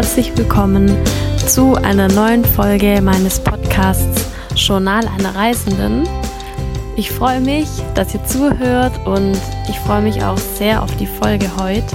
Herzlich 0.00 0.34
willkommen 0.34 0.96
zu 1.46 1.74
einer 1.74 2.08
neuen 2.08 2.42
Folge 2.42 3.02
meines 3.02 3.38
Podcasts 3.38 4.30
Journal 4.56 5.06
einer 5.06 5.34
Reisenden. 5.34 6.08
Ich 6.96 7.10
freue 7.10 7.38
mich, 7.38 7.68
dass 7.94 8.14
ihr 8.14 8.24
zuhört 8.24 8.98
und 9.06 9.38
ich 9.68 9.78
freue 9.80 10.00
mich 10.00 10.24
auch 10.24 10.38
sehr 10.38 10.82
auf 10.82 10.96
die 10.96 11.06
Folge 11.06 11.50
heute, 11.58 11.94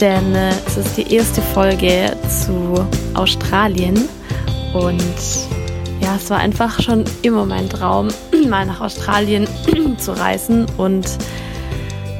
denn 0.00 0.34
äh, 0.34 0.50
es 0.66 0.78
ist 0.78 0.96
die 0.96 1.14
erste 1.14 1.40
Folge 1.40 2.16
zu 2.28 2.84
Australien 3.14 4.08
und 4.74 5.14
ja, 6.00 6.16
es 6.16 6.28
war 6.30 6.38
einfach 6.38 6.82
schon 6.82 7.04
immer 7.22 7.46
mein 7.46 7.68
Traum, 7.68 8.08
mal 8.48 8.66
nach 8.66 8.80
Australien 8.80 9.46
zu 9.98 10.10
reisen 10.10 10.66
und 10.76 11.06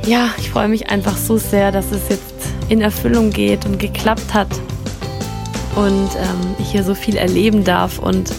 ja, 0.06 0.28
ich 0.38 0.50
freue 0.50 0.68
mich 0.68 0.90
einfach 0.90 1.16
so 1.16 1.38
sehr, 1.38 1.72
dass 1.72 1.90
es 1.90 2.08
jetzt 2.08 2.34
in 2.68 2.80
Erfüllung 2.80 3.30
geht 3.30 3.66
und 3.66 3.80
geklappt 3.80 4.32
hat 4.32 4.46
und 5.78 6.10
ähm, 6.16 6.56
ich 6.58 6.72
hier 6.72 6.82
so 6.82 6.94
viel 6.94 7.16
erleben 7.16 7.62
darf 7.62 8.00
und 8.00 8.34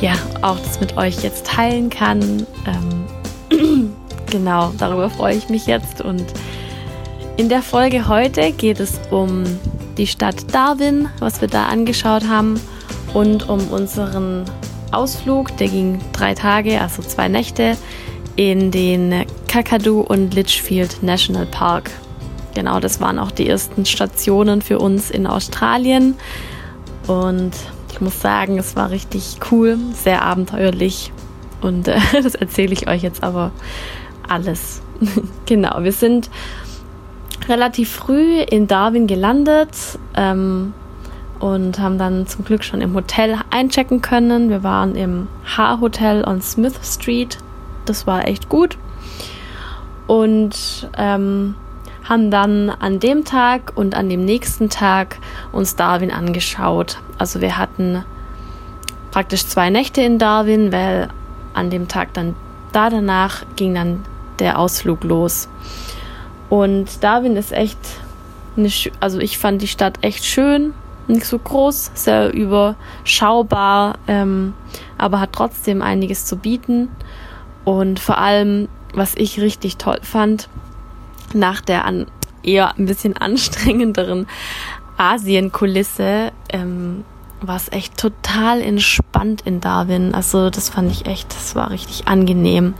ja, 0.00 0.14
auch 0.42 0.58
das 0.58 0.80
mit 0.80 0.96
euch 0.96 1.22
jetzt 1.22 1.46
teilen 1.46 1.88
kann. 1.88 2.46
Ähm, 2.66 3.94
genau, 4.30 4.72
darüber 4.76 5.08
freue 5.08 5.36
ich 5.36 5.48
mich 5.48 5.66
jetzt 5.66 6.00
und 6.00 6.24
in 7.36 7.48
der 7.48 7.62
Folge 7.62 8.08
heute 8.08 8.50
geht 8.50 8.80
es 8.80 8.98
um 9.10 9.44
die 9.96 10.08
Stadt 10.08 10.52
Darwin, 10.52 11.08
was 11.20 11.40
wir 11.40 11.46
da 11.46 11.66
angeschaut 11.66 12.26
haben 12.26 12.60
und 13.14 13.48
um 13.48 13.68
unseren 13.68 14.44
Ausflug, 14.90 15.56
der 15.58 15.68
ging 15.68 16.00
drei 16.12 16.34
Tage, 16.34 16.80
also 16.80 17.02
zwei 17.02 17.28
Nächte, 17.28 17.76
in 18.34 18.72
den 18.72 19.24
Kakadu 19.46 20.00
und 20.00 20.34
Litchfield 20.34 21.02
National 21.04 21.46
Park. 21.46 21.90
Genau, 22.58 22.80
das 22.80 23.00
waren 23.00 23.20
auch 23.20 23.30
die 23.30 23.48
ersten 23.48 23.86
Stationen 23.86 24.62
für 24.62 24.80
uns 24.80 25.12
in 25.12 25.28
Australien. 25.28 26.16
Und 27.06 27.52
ich 27.92 28.00
muss 28.00 28.20
sagen, 28.20 28.58
es 28.58 28.74
war 28.74 28.90
richtig 28.90 29.36
cool, 29.52 29.78
sehr 29.92 30.22
abenteuerlich. 30.22 31.12
Und 31.60 31.86
äh, 31.86 32.00
das 32.20 32.34
erzähle 32.34 32.72
ich 32.72 32.88
euch 32.88 33.04
jetzt 33.04 33.22
aber 33.22 33.52
alles. 34.28 34.82
genau, 35.46 35.84
wir 35.84 35.92
sind 35.92 36.30
relativ 37.48 37.92
früh 37.92 38.40
in 38.40 38.66
Darwin 38.66 39.06
gelandet 39.06 39.70
ähm, 40.16 40.74
und 41.38 41.78
haben 41.78 41.96
dann 41.96 42.26
zum 42.26 42.44
Glück 42.44 42.64
schon 42.64 42.80
im 42.80 42.92
Hotel 42.94 43.38
einchecken 43.50 44.02
können. 44.02 44.50
Wir 44.50 44.64
waren 44.64 44.96
im 44.96 45.28
H-Hotel 45.56 46.24
on 46.24 46.42
Smith 46.42 46.74
Street. 46.82 47.38
Das 47.84 48.08
war 48.08 48.26
echt 48.26 48.48
gut. 48.48 48.76
Und 50.08 50.90
ähm, 50.96 51.54
haben 52.08 52.30
dann 52.30 52.70
an 52.70 53.00
dem 53.00 53.24
Tag 53.24 53.72
und 53.74 53.94
an 53.94 54.08
dem 54.08 54.24
nächsten 54.24 54.70
Tag 54.70 55.18
uns 55.52 55.76
Darwin 55.76 56.10
angeschaut. 56.10 56.98
Also 57.18 57.40
wir 57.40 57.58
hatten 57.58 58.04
praktisch 59.10 59.46
zwei 59.46 59.68
Nächte 59.68 60.00
in 60.00 60.18
Darwin, 60.18 60.72
weil 60.72 61.08
an 61.52 61.70
dem 61.70 61.88
Tag 61.88 62.14
dann 62.14 62.34
da 62.72 62.90
danach 62.90 63.44
ging 63.56 63.74
dann 63.74 64.04
der 64.38 64.58
Ausflug 64.58 65.04
los. 65.04 65.48
Und 66.48 67.02
Darwin 67.02 67.36
ist 67.36 67.52
echt 67.52 67.78
eine, 68.56 68.70
also 69.00 69.18
ich 69.18 69.38
fand 69.38 69.60
die 69.60 69.68
Stadt 69.68 69.98
echt 70.02 70.24
schön, 70.24 70.72
nicht 71.08 71.26
so 71.26 71.38
groß, 71.38 71.92
sehr 71.94 72.32
überschaubar, 72.32 73.98
ähm, 74.06 74.54
aber 74.96 75.20
hat 75.20 75.32
trotzdem 75.32 75.82
einiges 75.82 76.24
zu 76.24 76.36
bieten. 76.36 76.88
Und 77.64 78.00
vor 78.00 78.18
allem, 78.18 78.68
was 78.94 79.14
ich 79.14 79.40
richtig 79.40 79.76
toll 79.76 79.98
fand, 80.02 80.48
nach 81.34 81.60
der 81.60 81.84
an, 81.84 82.06
eher 82.42 82.76
ein 82.76 82.86
bisschen 82.86 83.16
anstrengenderen 83.16 84.26
Asienkulisse 84.96 86.32
ähm, 86.50 87.04
war 87.40 87.56
es 87.56 87.70
echt 87.70 87.96
total 87.96 88.60
entspannt 88.60 89.42
in 89.42 89.60
Darwin. 89.60 90.14
Also 90.14 90.50
das 90.50 90.68
fand 90.68 90.90
ich 90.90 91.06
echt, 91.06 91.34
das 91.34 91.54
war 91.54 91.70
richtig 91.70 92.08
angenehm. 92.08 92.74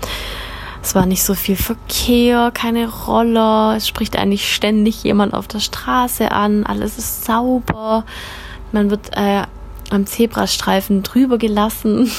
Es 0.83 0.95
war 0.95 1.07
nicht 1.07 1.23
so 1.23 1.35
viel 1.35 1.57
Verkehr, 1.57 2.51
keine 2.53 2.89
Roller, 2.89 3.75
es 3.77 3.89
spricht 3.89 4.17
eigentlich 4.17 4.53
ständig 4.53 5.03
jemand 5.03 5.35
auf 5.35 5.49
der 5.49 5.61
Straße 5.61 6.31
an, 6.31 6.65
alles 6.65 6.99
ist 6.99 7.25
sauber, 7.25 8.05
man 8.73 8.91
wird 8.91 9.11
äh, 9.17 9.43
am 9.91 10.07
Zebrastreifen 10.07 11.03
drüber 11.03 11.37
gelassen. 11.37 12.11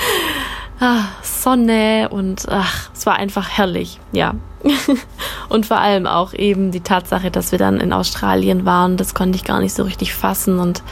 ah, 0.80 1.04
Sonne 1.22 2.08
und 2.10 2.46
ach, 2.48 2.90
es 2.94 3.04
war 3.04 3.16
einfach 3.16 3.50
herrlich, 3.50 4.00
ja. 4.12 4.34
und 5.48 5.66
vor 5.66 5.78
allem 5.78 6.06
auch 6.06 6.32
eben 6.34 6.70
die 6.70 6.80
Tatsache, 6.80 7.30
dass 7.30 7.52
wir 7.52 7.58
dann 7.58 7.80
in 7.80 7.92
Australien 7.92 8.64
waren, 8.64 8.96
das 8.96 9.14
konnte 9.14 9.36
ich 9.36 9.44
gar 9.44 9.60
nicht 9.60 9.74
so 9.74 9.82
richtig 9.82 10.14
fassen. 10.14 10.58
Und 10.58 10.82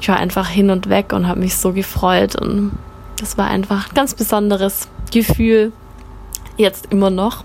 ich 0.00 0.08
war 0.08 0.16
einfach 0.16 0.48
hin 0.48 0.70
und 0.70 0.88
weg 0.88 1.12
und 1.12 1.26
habe 1.26 1.40
mich 1.40 1.56
so 1.56 1.72
gefreut. 1.72 2.36
Und 2.36 2.72
das 3.18 3.38
war 3.38 3.48
einfach 3.48 3.88
ein 3.88 3.94
ganz 3.94 4.14
besonderes 4.14 4.88
Gefühl, 5.12 5.72
jetzt 6.56 6.86
immer 6.90 7.10
noch, 7.10 7.44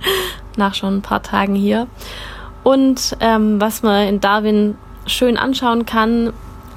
nach 0.56 0.74
schon 0.74 0.98
ein 0.98 1.02
paar 1.02 1.22
Tagen 1.22 1.54
hier. 1.54 1.86
Und 2.62 3.16
ähm, 3.20 3.60
was 3.60 3.82
man 3.82 4.08
in 4.08 4.20
Darwin 4.20 4.76
schön 5.06 5.36
anschauen 5.36 5.86
kann, 5.86 6.32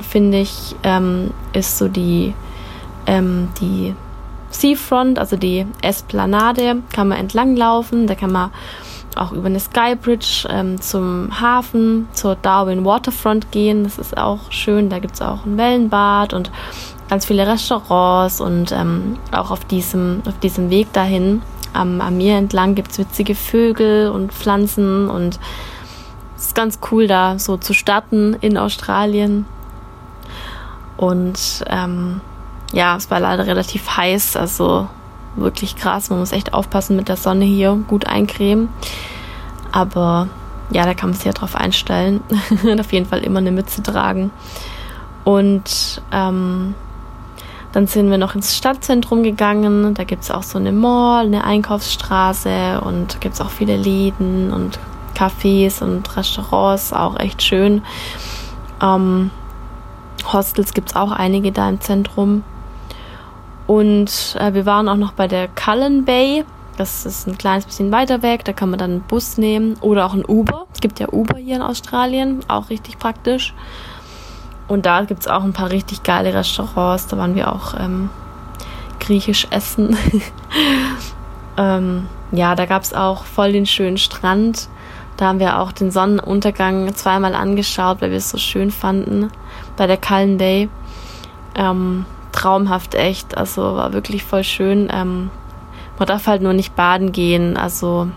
finde 0.08 0.40
ich, 0.40 0.76
ähm, 0.84 1.32
ist 1.54 1.78
so 1.78 1.88
die, 1.88 2.34
ähm, 3.08 3.50
die 3.60 3.96
Seafront, 4.52 5.20
also 5.20 5.38
die 5.38 5.66
Esplanade, 5.82 6.78
kann 6.94 7.10
man 7.10 7.18
entlang 7.18 7.56
laufen. 7.56 8.08
Da 8.08 8.16
kann 8.16 8.32
man 8.32 8.52
auch 9.16 9.32
über 9.32 9.48
eine 9.48 9.60
Skybridge 9.60 10.48
ähm, 10.50 10.80
zum 10.80 11.42
Hafen, 11.42 12.08
zur 12.14 12.36
Darwin 12.36 12.86
Waterfront 12.86 13.52
gehen. 13.52 13.84
Das 13.84 13.98
ist 13.98 14.18
auch 14.18 14.52
schön. 14.52 14.90
Da 14.90 15.00
gibt 15.00 15.16
es 15.16 15.22
auch 15.22 15.46
ein 15.46 15.58
Wellenbad 15.58 16.34
und 16.34 16.52
ganz 17.10 17.26
viele 17.26 17.48
Restaurants 17.48 18.40
und 18.40 18.72
ähm, 18.72 19.18
auch 19.32 19.52
auf 19.52 19.66
diesem, 19.66 20.22
auf 20.28 20.38
diesem 20.40 20.70
Weg 20.70 20.94
dahin 20.94 21.42
am, 21.74 22.02
am 22.02 22.18
Meer 22.18 22.38
entlang 22.38 22.76
gibt 22.76 22.92
es 22.92 23.00
witzige 23.00 23.36
Vögel 23.36 24.10
und 24.10 24.34
Pflanzen 24.34 25.10
und 25.10 25.40
es 26.36 26.48
ist 26.48 26.56
ganz 26.56 26.80
cool 26.92 27.08
da 27.08 27.38
so 27.38 27.58
zu 27.58 27.74
starten 27.74 28.36
in 28.42 28.58
Australien. 28.58 29.46
Und 30.98 31.64
ähm, 31.68 32.22
ja, 32.72 32.96
es 32.96 33.10
war 33.10 33.20
leider 33.20 33.48
relativ 33.48 33.98
heiß, 33.98 34.36
also 34.36 34.88
wirklich 35.36 35.76
krass. 35.76 36.10
Man 36.10 36.20
muss 36.20 36.32
echt 36.32 36.54
aufpassen 36.54 36.96
mit 36.96 37.08
der 37.08 37.18
Sonne 37.18 37.46
hier, 37.46 37.78
gut 37.88 38.08
eincremen. 38.08 38.70
Aber 39.72 40.28
ja, 40.72 40.86
da 40.86 40.94
kann 40.94 41.10
man 41.10 41.18
sich 41.18 41.26
ja 41.26 41.34
drauf 41.34 41.56
einstellen. 41.56 42.22
auf 42.80 42.94
jeden 42.94 43.06
Fall 43.06 43.20
immer 43.20 43.40
eine 43.40 43.52
Mütze 43.52 43.82
tragen. 43.82 44.32
Und 45.24 46.02
ähm, 46.12 46.76
dann 47.72 47.88
sind 47.88 48.10
wir 48.10 48.18
noch 48.18 48.36
ins 48.36 48.56
Stadtzentrum 48.56 49.24
gegangen. 49.24 49.94
Da 49.94 50.04
gibt 50.04 50.24
es 50.24 50.32
auch 50.32 50.44
so 50.44 50.58
eine 50.58 50.72
Mall, 50.72 51.26
eine 51.26 51.44
Einkaufsstraße 51.44 52.82
und 52.82 53.22
gibt 53.22 53.36
es 53.36 53.42
auch 53.42 53.52
viele 53.52 53.78
Läden 53.78 54.52
und 54.52 54.80
Cafés 55.16 55.84
und 55.84 56.16
Restaurants, 56.16 56.94
auch 56.94 57.20
echt 57.20 57.44
schön. 57.44 57.84
Ähm, 58.82 59.32
Hostels 60.32 60.74
gibt 60.74 60.90
es 60.90 60.96
auch 60.96 61.12
einige 61.12 61.52
da 61.52 61.70
im 61.70 61.82
Zentrum. 61.82 62.44
Und 63.70 64.36
äh, 64.40 64.56
wir 64.56 64.66
waren 64.66 64.90
auch 64.90 64.96
noch 64.96 65.12
bei 65.12 65.28
der 65.28 65.48
Cullen 65.48 66.04
Bay. 66.04 66.44
Das 66.78 67.06
ist 67.06 67.28
ein 67.28 67.38
kleines 67.38 67.66
bisschen 67.66 67.92
weiter 67.92 68.24
weg. 68.24 68.44
Da 68.44 68.52
kann 68.52 68.72
man 68.72 68.80
dann 68.80 68.90
einen 68.90 69.02
Bus 69.02 69.38
nehmen 69.38 69.76
oder 69.82 70.08
auch 70.08 70.16
ein 70.16 70.26
Uber. 70.26 70.66
Es 70.74 70.80
gibt 70.80 71.00
ja 71.00 71.10
Uber 71.12 71.38
hier 71.38 71.58
in 71.58 71.62
Australien, 71.62 72.40
auch 72.48 72.72
richtig 72.72 72.98
praktisch. 72.98 73.54
Und 74.68 74.88
da 74.88 75.04
gibt 75.04 75.20
es 75.20 75.28
auch 75.28 75.44
ein 75.44 75.54
paar 75.54 75.70
richtig 75.70 76.02
geile 76.02 76.34
Restaurants. 76.34 77.06
Da 77.06 77.20
waren 77.20 77.36
wir 77.36 77.54
auch 77.54 77.76
ähm, 77.80 78.10
griechisch 79.00 79.46
essen. 79.52 79.96
ähm, 81.58 82.08
ja, 82.32 82.56
da 82.56 82.66
gab 82.66 82.82
es 82.82 82.96
auch 82.96 83.24
voll 83.24 83.52
den 83.52 83.68
schönen 83.68 84.00
Strand. 84.00 84.68
Da 85.18 85.28
haben 85.28 85.40
wir 85.40 85.60
auch 85.60 85.72
den 85.72 85.92
Sonnenuntergang 85.92 86.96
zweimal 86.96 87.36
angeschaut, 87.36 88.02
weil 88.02 88.10
wir 88.10 88.18
es 88.18 88.32
so 88.32 88.40
schön 88.40 88.72
fanden 88.72 89.30
bei 89.78 89.86
der 89.86 89.98
Cullen 89.98 90.40
Bay. 90.40 90.70
Ähm, 91.54 92.06
traumhaft 92.40 92.96
echt. 92.96 93.38
Also 93.38 93.62
war 93.76 93.94
wirklich 93.94 94.24
voll 94.24 94.44
schön. 94.44 94.90
Ähm, 94.92 95.30
man 95.98 96.08
darf 96.08 96.28
halt 96.28 96.42
nur 96.42 96.54
nicht 96.54 96.76
baden 96.76 97.12
gehen. 97.12 97.58
Also 97.58 98.10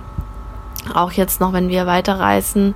auch 0.94 1.12
jetzt 1.12 1.40
noch, 1.40 1.52
wenn 1.52 1.68
wir 1.68 1.86
weiterreisen. 1.86 2.74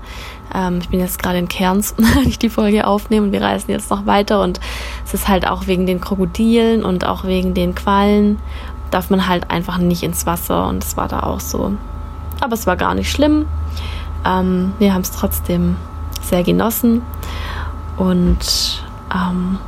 Ähm, 0.54 0.78
ich 0.80 0.88
bin 0.88 1.00
jetzt 1.00 1.22
gerade 1.22 1.38
in 1.38 1.48
Cairns, 1.48 1.94
wenn 1.98 2.28
ich 2.28 2.38
die 2.38 2.50
Folge 2.50 2.86
aufnehme 2.86 3.26
und 3.26 3.32
wir 3.32 3.42
reisen 3.42 3.70
jetzt 3.70 3.90
noch 3.90 4.06
weiter 4.06 4.42
und 4.42 4.60
es 5.04 5.14
ist 5.14 5.28
halt 5.28 5.46
auch 5.46 5.66
wegen 5.66 5.86
den 5.86 6.00
Krokodilen 6.00 6.84
und 6.84 7.06
auch 7.06 7.24
wegen 7.24 7.54
den 7.54 7.74
Quallen 7.74 8.38
darf 8.90 9.10
man 9.10 9.26
halt 9.26 9.50
einfach 9.50 9.78
nicht 9.78 10.02
ins 10.02 10.26
Wasser 10.26 10.68
und 10.68 10.84
es 10.84 10.96
war 10.96 11.08
da 11.08 11.20
auch 11.20 11.40
so. 11.40 11.72
Aber 12.40 12.54
es 12.54 12.66
war 12.66 12.76
gar 12.76 12.94
nicht 12.94 13.10
schlimm. 13.10 13.46
Ähm, 14.24 14.72
wir 14.78 14.94
haben 14.94 15.02
es 15.02 15.10
trotzdem 15.10 15.76
sehr 16.22 16.42
genossen 16.44 17.02
und 17.96 18.84
ähm, 19.12 19.58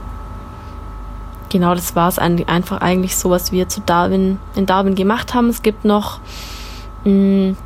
genau, 1.48 1.74
das 1.74 1.96
war 1.96 2.08
es 2.08 2.18
einfach 2.18 2.80
eigentlich 2.80 3.16
so, 3.16 3.30
was 3.30 3.52
wir 3.52 3.68
zu 3.68 3.80
Darwin, 3.80 4.38
in 4.54 4.66
Darwin 4.66 4.94
gemacht 4.94 5.34
haben. 5.34 5.48
Es 5.48 5.62
gibt 5.62 5.84
noch, 5.84 6.20
mh, 7.04 7.12
mm, 7.12 7.56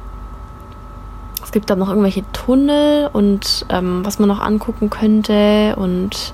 es 1.44 1.52
gibt 1.52 1.68
da 1.68 1.76
noch 1.76 1.88
irgendwelche 1.88 2.24
Tunnel 2.32 3.10
und 3.12 3.66
ähm, 3.68 4.04
was 4.04 4.18
man 4.18 4.28
noch 4.28 4.40
angucken 4.40 4.88
könnte 4.88 5.76
und 5.76 6.32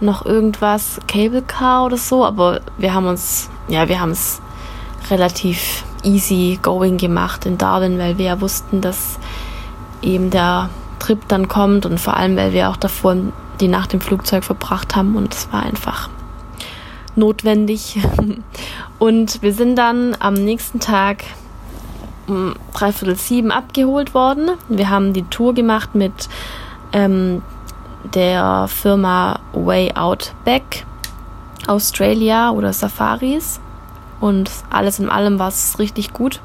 noch 0.00 0.24
irgendwas, 0.24 1.00
Cable 1.08 1.42
Car 1.42 1.84
oder 1.84 1.96
so, 1.96 2.24
aber 2.24 2.60
wir 2.78 2.94
haben 2.94 3.06
uns, 3.06 3.50
ja, 3.68 3.88
wir 3.88 4.00
haben 4.00 4.12
es 4.12 4.40
relativ 5.10 5.84
easy 6.04 6.58
going 6.62 6.96
gemacht 6.96 7.44
in 7.44 7.58
Darwin, 7.58 7.98
weil 7.98 8.16
wir 8.16 8.26
ja 8.26 8.40
wussten, 8.40 8.80
dass 8.80 9.18
eben 10.00 10.30
der 10.30 10.70
Trip 11.00 11.20
dann 11.28 11.48
kommt 11.48 11.84
und 11.84 11.98
vor 11.98 12.16
allem, 12.16 12.36
weil 12.36 12.52
wir 12.52 12.70
auch 12.70 12.76
davor 12.76 13.16
die 13.60 13.68
Nacht 13.68 13.92
im 13.92 14.00
Flugzeug 14.00 14.44
verbracht 14.44 14.94
haben 14.94 15.16
und 15.16 15.34
es 15.34 15.52
war 15.52 15.64
einfach 15.64 16.08
notwendig. 17.18 17.98
Und 18.98 19.42
wir 19.42 19.52
sind 19.52 19.76
dann 19.76 20.16
am 20.18 20.34
nächsten 20.34 20.80
Tag 20.80 21.24
um 22.26 22.54
dreiviertel 22.72 23.16
sieben 23.16 23.50
abgeholt 23.50 24.14
worden. 24.14 24.50
Wir 24.68 24.90
haben 24.90 25.12
die 25.12 25.24
Tour 25.24 25.54
gemacht 25.54 25.94
mit 25.94 26.28
ähm, 26.92 27.42
der 28.14 28.68
Firma 28.68 29.40
Way 29.52 29.92
Out 29.94 30.32
Back 30.44 30.86
Australia 31.66 32.50
oder 32.50 32.72
Safaris. 32.72 33.60
Und 34.20 34.50
alles 34.70 34.98
in 34.98 35.08
allem 35.08 35.38
war 35.38 35.48
es 35.48 35.78
richtig 35.78 36.12
gut. 36.12 36.40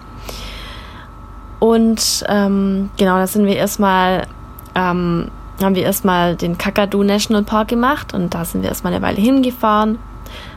Und 1.59 2.23
ähm, 2.27 2.89
genau, 2.97 3.15
da 3.17 3.25
sind 3.25 3.45
wir 3.45 3.55
erstmal, 3.55 4.27
ähm, 4.75 5.29
haben 5.61 5.75
wir 5.75 5.83
erstmal 5.83 6.35
den 6.35 6.57
Kakadu 6.57 7.03
National 7.03 7.43
Park 7.43 7.69
gemacht 7.69 8.13
und 8.13 8.33
da 8.33 8.43
sind 8.43 8.63
wir 8.63 8.69
erstmal 8.69 8.93
eine 8.93 9.01
Weile 9.01 9.21
hingefahren, 9.21 9.97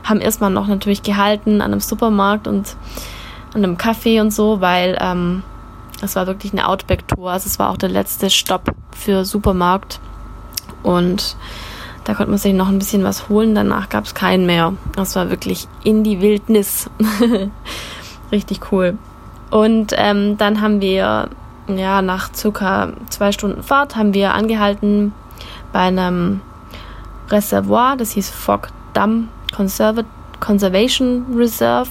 haben 0.03 0.21
erstmal 0.21 0.49
noch 0.49 0.67
natürlich 0.67 1.03
gehalten 1.03 1.61
an 1.61 1.71
einem 1.71 1.79
Supermarkt 1.79 2.47
und 2.47 2.75
an 3.53 3.63
einem 3.63 3.77
Café 3.77 4.21
und 4.21 4.31
so, 4.31 4.61
weil 4.61 4.97
ähm, 4.99 5.43
es 6.01 6.15
war 6.15 6.27
wirklich 6.27 6.53
eine 6.53 6.67
Outback-Tour. 6.67 7.31
Also 7.31 7.47
es 7.47 7.59
war 7.59 7.69
auch 7.69 7.77
der 7.77 7.89
letzte 7.89 8.29
Stopp 8.29 8.71
für 8.91 9.25
Supermarkt. 9.25 9.99
Und 10.83 11.35
da 12.03 12.13
konnte 12.13 12.29
man 12.29 12.39
sich 12.39 12.53
noch 12.53 12.69
ein 12.69 12.79
bisschen 12.79 13.03
was 13.03 13.29
holen. 13.29 13.55
Danach 13.55 13.89
gab 13.89 14.05
es 14.05 14.13
keinen 14.13 14.45
mehr. 14.45 14.73
Das 14.95 15.15
war 15.15 15.29
wirklich 15.29 15.67
in 15.83 16.03
die 16.03 16.21
Wildnis. 16.21 16.89
Richtig 18.31 18.71
cool. 18.71 18.97
Und 19.49 19.93
ähm, 19.97 20.37
dann 20.37 20.61
haben 20.61 20.81
wir, 20.81 21.29
ja, 21.67 22.01
nach 22.01 22.33
circa 22.33 22.93
zwei 23.09 23.31
Stunden 23.31 23.63
Fahrt, 23.63 23.95
haben 23.95 24.13
wir 24.13 24.33
angehalten 24.33 25.13
bei 25.71 25.79
einem 25.79 26.41
Reservoir, 27.29 27.95
das 27.97 28.11
hieß 28.11 28.29
Fog 28.29 28.69
Dam 29.57 30.05
Conservation 30.39 31.25
Reserve. 31.35 31.89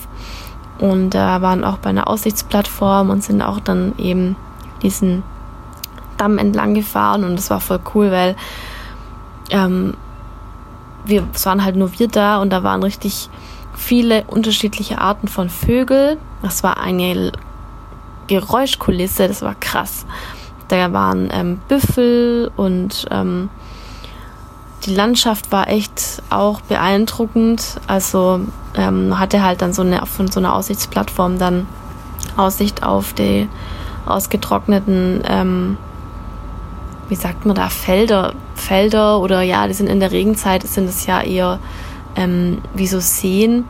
Und 0.79 1.11
da 1.11 1.39
äh, 1.39 1.43
waren 1.43 1.65
auch 1.65 1.79
bei 1.79 1.91
einer 1.91 2.09
Aussichtsplattform 2.09 3.11
und 3.11 3.25
sind 3.25 3.43
auch 3.43 3.61
dann 3.61 3.95
eben 3.99 4.37
diesen 4.83 5.23
Damm 6.17 6.39
entlang 6.39 6.75
gefahren. 6.75 7.25
Und 7.25 7.37
das 7.37 7.51
war 7.51 7.61
voll 7.61 7.81
cool, 7.95 8.11
weil 8.11 8.37
ähm, 9.51 9.95
wir, 11.05 11.27
es 11.35 11.47
waren 11.47 11.65
halt 11.65 11.77
nur 11.77 11.99
wir 11.99 12.09
da 12.09 12.39
und 12.39 12.51
da 12.51 12.63
waren 12.63 12.83
richtig 12.83 13.31
viele 13.75 14.25
unterschiedliche 14.25 15.01
Arten 15.01 15.29
von 15.29 15.49
Vögel. 15.49 16.19
Das 16.43 16.63
war 16.63 16.79
eine 16.79 17.33
Geräuschkulisse, 18.27 19.29
das 19.29 19.43
war 19.43 19.55
krass. 19.55 20.05
Da 20.69 20.93
waren 20.93 21.29
ähm, 21.33 21.61
Büffel 21.69 22.51
und 22.57 23.07
ähm, 23.11 23.49
die 24.85 24.95
Landschaft 24.95 25.53
war 25.53 25.69
echt 25.69 26.16
auch 26.31 26.61
beeindruckend. 26.63 27.81
Also 27.87 28.41
ähm, 28.75 29.19
hatte 29.19 29.43
halt 29.43 29.63
dann 29.63 29.73
so 29.73 29.83
eine 29.83 30.05
von 30.07 30.31
so 30.31 30.41
einer 30.41 30.55
Aussichtsplattform 30.55 31.39
dann 31.39 31.67
Aussicht 32.37 32.83
auf 32.83 33.13
die 33.13 33.49
ausgetrockneten, 34.05 35.23
ähm, 35.29 35.77
wie 37.09 37.15
sagt 37.15 37.47
man 37.47 37.57
da, 37.57 37.69
Felder, 37.69 38.35
Felder 38.55 39.21
oder 39.21 39.43
ja, 39.43 39.67
die 39.67 39.75
sind 39.75 39.89
in 39.89 40.01
der 40.01 40.13
Regenzeit, 40.13 40.63
sind 40.65 40.89
es 40.89 41.07
ja 41.07 41.21
eher 41.21 41.59
ähm, 42.15 42.59
wie 42.75 42.87
so 42.87 43.01
Seen. 43.01 43.65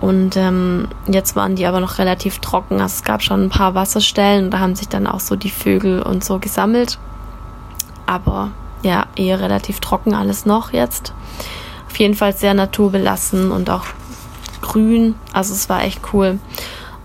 Und 0.00 0.36
ähm, 0.36 0.88
jetzt 1.06 1.36
waren 1.36 1.56
die 1.56 1.66
aber 1.66 1.80
noch 1.80 1.98
relativ 1.98 2.38
trocken. 2.38 2.80
Also 2.80 2.94
es 2.96 3.04
gab 3.04 3.22
schon 3.22 3.44
ein 3.44 3.50
paar 3.50 3.74
Wasserstellen 3.74 4.46
und 4.46 4.50
da 4.52 4.58
haben 4.58 4.74
sich 4.74 4.88
dann 4.88 5.06
auch 5.06 5.20
so 5.20 5.36
die 5.36 5.50
Vögel 5.50 6.00
und 6.00 6.24
so 6.24 6.38
gesammelt. 6.38 6.98
Aber 8.06 8.50
ja, 8.82 9.04
eher 9.14 9.40
relativ 9.40 9.80
trocken 9.80 10.14
alles 10.14 10.46
noch 10.46 10.72
jetzt. 10.72 11.12
Auf 11.90 11.98
jeden 11.98 12.14
Fall 12.14 12.34
sehr 12.34 12.54
naturbelassen 12.54 13.50
und 13.50 13.68
auch 13.68 13.84
grün. 14.60 15.16
Also 15.32 15.54
es 15.54 15.68
war 15.68 15.82
echt 15.82 16.00
cool. 16.12 16.38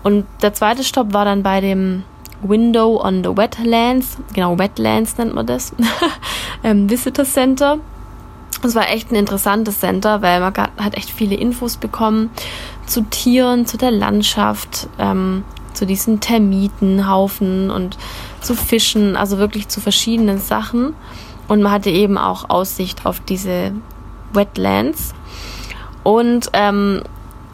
Und 0.02 0.24
der 0.42 0.54
zweite 0.54 0.84
Stopp 0.84 1.12
war 1.12 1.24
dann 1.24 1.42
bei 1.42 1.60
dem 1.60 2.04
Window 2.42 3.02
on 3.02 3.24
the 3.24 3.36
Wetlands. 3.36 4.18
Genau, 4.34 4.58
Wetlands 4.58 5.18
nennt 5.18 5.34
man 5.34 5.46
das. 5.46 5.74
ähm, 6.62 6.88
Visitor 6.88 7.24
Center. 7.24 7.78
Es 8.62 8.74
war 8.74 8.88
echt 8.88 9.10
ein 9.10 9.16
interessantes 9.16 9.80
Center, 9.80 10.22
weil 10.22 10.40
man 10.40 10.54
hat 10.56 10.96
echt 10.96 11.10
viele 11.10 11.34
Infos 11.34 11.76
bekommen 11.76 12.30
zu 12.86 13.02
Tieren, 13.02 13.66
zu 13.66 13.76
der 13.76 13.90
Landschaft, 13.90 14.88
ähm, 14.98 15.44
zu 15.74 15.86
diesen 15.86 16.20
Termitenhaufen 16.20 17.70
und 17.70 17.98
zu 18.40 18.54
Fischen, 18.54 19.16
also 19.16 19.38
wirklich 19.38 19.68
zu 19.68 19.80
verschiedenen 19.80 20.38
Sachen. 20.38 20.94
Und 21.48 21.62
man 21.62 21.72
hatte 21.72 21.90
eben 21.90 22.16
auch 22.16 22.48
Aussicht 22.48 23.04
auf 23.04 23.20
diese 23.20 23.72
Wetlands. 24.36 25.14
Und 26.02 26.50
ähm, 26.52 27.02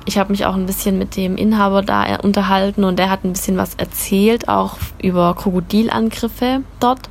ich 0.05 0.19
habe 0.19 0.33
mich 0.33 0.45
auch 0.45 0.55
ein 0.55 0.67
bisschen 0.67 0.99
mit 0.99 1.17
dem 1.17 1.37
Inhaber 1.37 1.83
da 1.83 2.17
unterhalten 2.17 2.85
und 2.85 2.99
der 2.99 3.09
hat 3.09 3.25
ein 3.25 3.33
bisschen 3.33 3.57
was 3.57 3.75
erzählt, 3.77 4.49
auch 4.49 4.77
über 5.01 5.35
Krokodilangriffe 5.35 6.63
dort. 6.81 7.09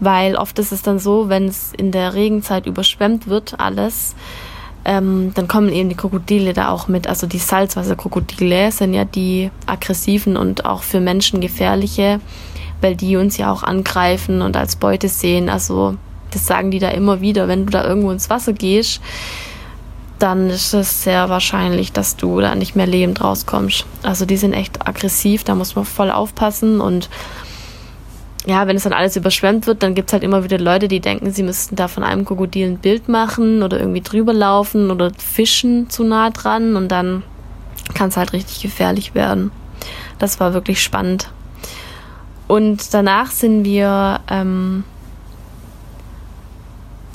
Weil 0.00 0.36
oft 0.36 0.58
ist 0.58 0.72
es 0.72 0.82
dann 0.82 0.98
so, 0.98 1.28
wenn 1.28 1.46
es 1.48 1.72
in 1.76 1.92
der 1.92 2.14
Regenzeit 2.14 2.66
überschwemmt 2.66 3.26
wird, 3.26 3.60
alles, 3.60 4.14
ähm, 4.84 5.32
dann 5.34 5.48
kommen 5.48 5.70
eben 5.70 5.88
die 5.88 5.94
Krokodile 5.94 6.52
da 6.52 6.70
auch 6.70 6.88
mit. 6.88 7.08
Also 7.08 7.26
die 7.26 7.38
Salzwasserkrokodile 7.38 8.70
sind 8.70 8.94
ja 8.94 9.04
die 9.04 9.50
aggressiven 9.66 10.36
und 10.36 10.64
auch 10.64 10.82
für 10.82 11.00
Menschen 11.00 11.40
gefährliche 11.40 12.20
weil 12.84 12.96
die 12.96 13.16
uns 13.16 13.38
ja 13.38 13.50
auch 13.50 13.62
angreifen 13.62 14.42
und 14.42 14.58
als 14.58 14.76
Beute 14.76 15.08
sehen. 15.08 15.48
Also 15.48 15.96
das 16.34 16.46
sagen 16.46 16.70
die 16.70 16.78
da 16.78 16.88
immer 16.88 17.20
wieder, 17.20 17.48
wenn 17.48 17.66
du 17.66 17.72
da 17.72 17.84
irgendwo 17.84 18.10
ins 18.10 18.30
Wasser 18.30 18.52
gehst, 18.52 19.00
dann 20.18 20.50
ist 20.50 20.72
es 20.74 21.02
sehr 21.02 21.28
wahrscheinlich, 21.28 21.92
dass 21.92 22.16
du 22.16 22.40
da 22.40 22.54
nicht 22.54 22.76
mehr 22.76 22.86
lebend 22.86 23.22
rauskommst. 23.22 23.84
Also 24.02 24.26
die 24.26 24.36
sind 24.36 24.52
echt 24.52 24.86
aggressiv, 24.86 25.44
da 25.44 25.54
muss 25.54 25.74
man 25.74 25.84
voll 25.84 26.10
aufpassen 26.10 26.80
und 26.80 27.08
ja, 28.46 28.66
wenn 28.66 28.76
es 28.76 28.82
dann 28.82 28.92
alles 28.92 29.16
überschwemmt 29.16 29.66
wird, 29.66 29.82
dann 29.82 29.94
gibt 29.94 30.10
es 30.10 30.12
halt 30.12 30.22
immer 30.22 30.44
wieder 30.44 30.58
Leute, 30.58 30.86
die 30.86 31.00
denken, 31.00 31.30
sie 31.30 31.42
müssten 31.42 31.76
da 31.76 31.88
von 31.88 32.02
einem 32.02 32.26
Krokodil 32.26 32.68
ein 32.68 32.78
Bild 32.78 33.08
machen 33.08 33.62
oder 33.62 33.78
irgendwie 33.80 34.02
drüber 34.02 34.34
laufen 34.34 34.90
oder 34.90 35.12
fischen 35.16 35.88
zu 35.88 36.04
nah 36.04 36.28
dran 36.30 36.76
und 36.76 36.88
dann 36.88 37.22
kann 37.94 38.10
es 38.10 38.16
halt 38.16 38.32
richtig 38.34 38.60
gefährlich 38.60 39.14
werden. 39.14 39.50
Das 40.18 40.40
war 40.40 40.52
wirklich 40.52 40.82
spannend. 40.82 41.30
Und 42.46 42.92
danach 42.92 43.30
sind 43.30 43.64
wir, 43.64 44.20
ähm, 44.30 44.84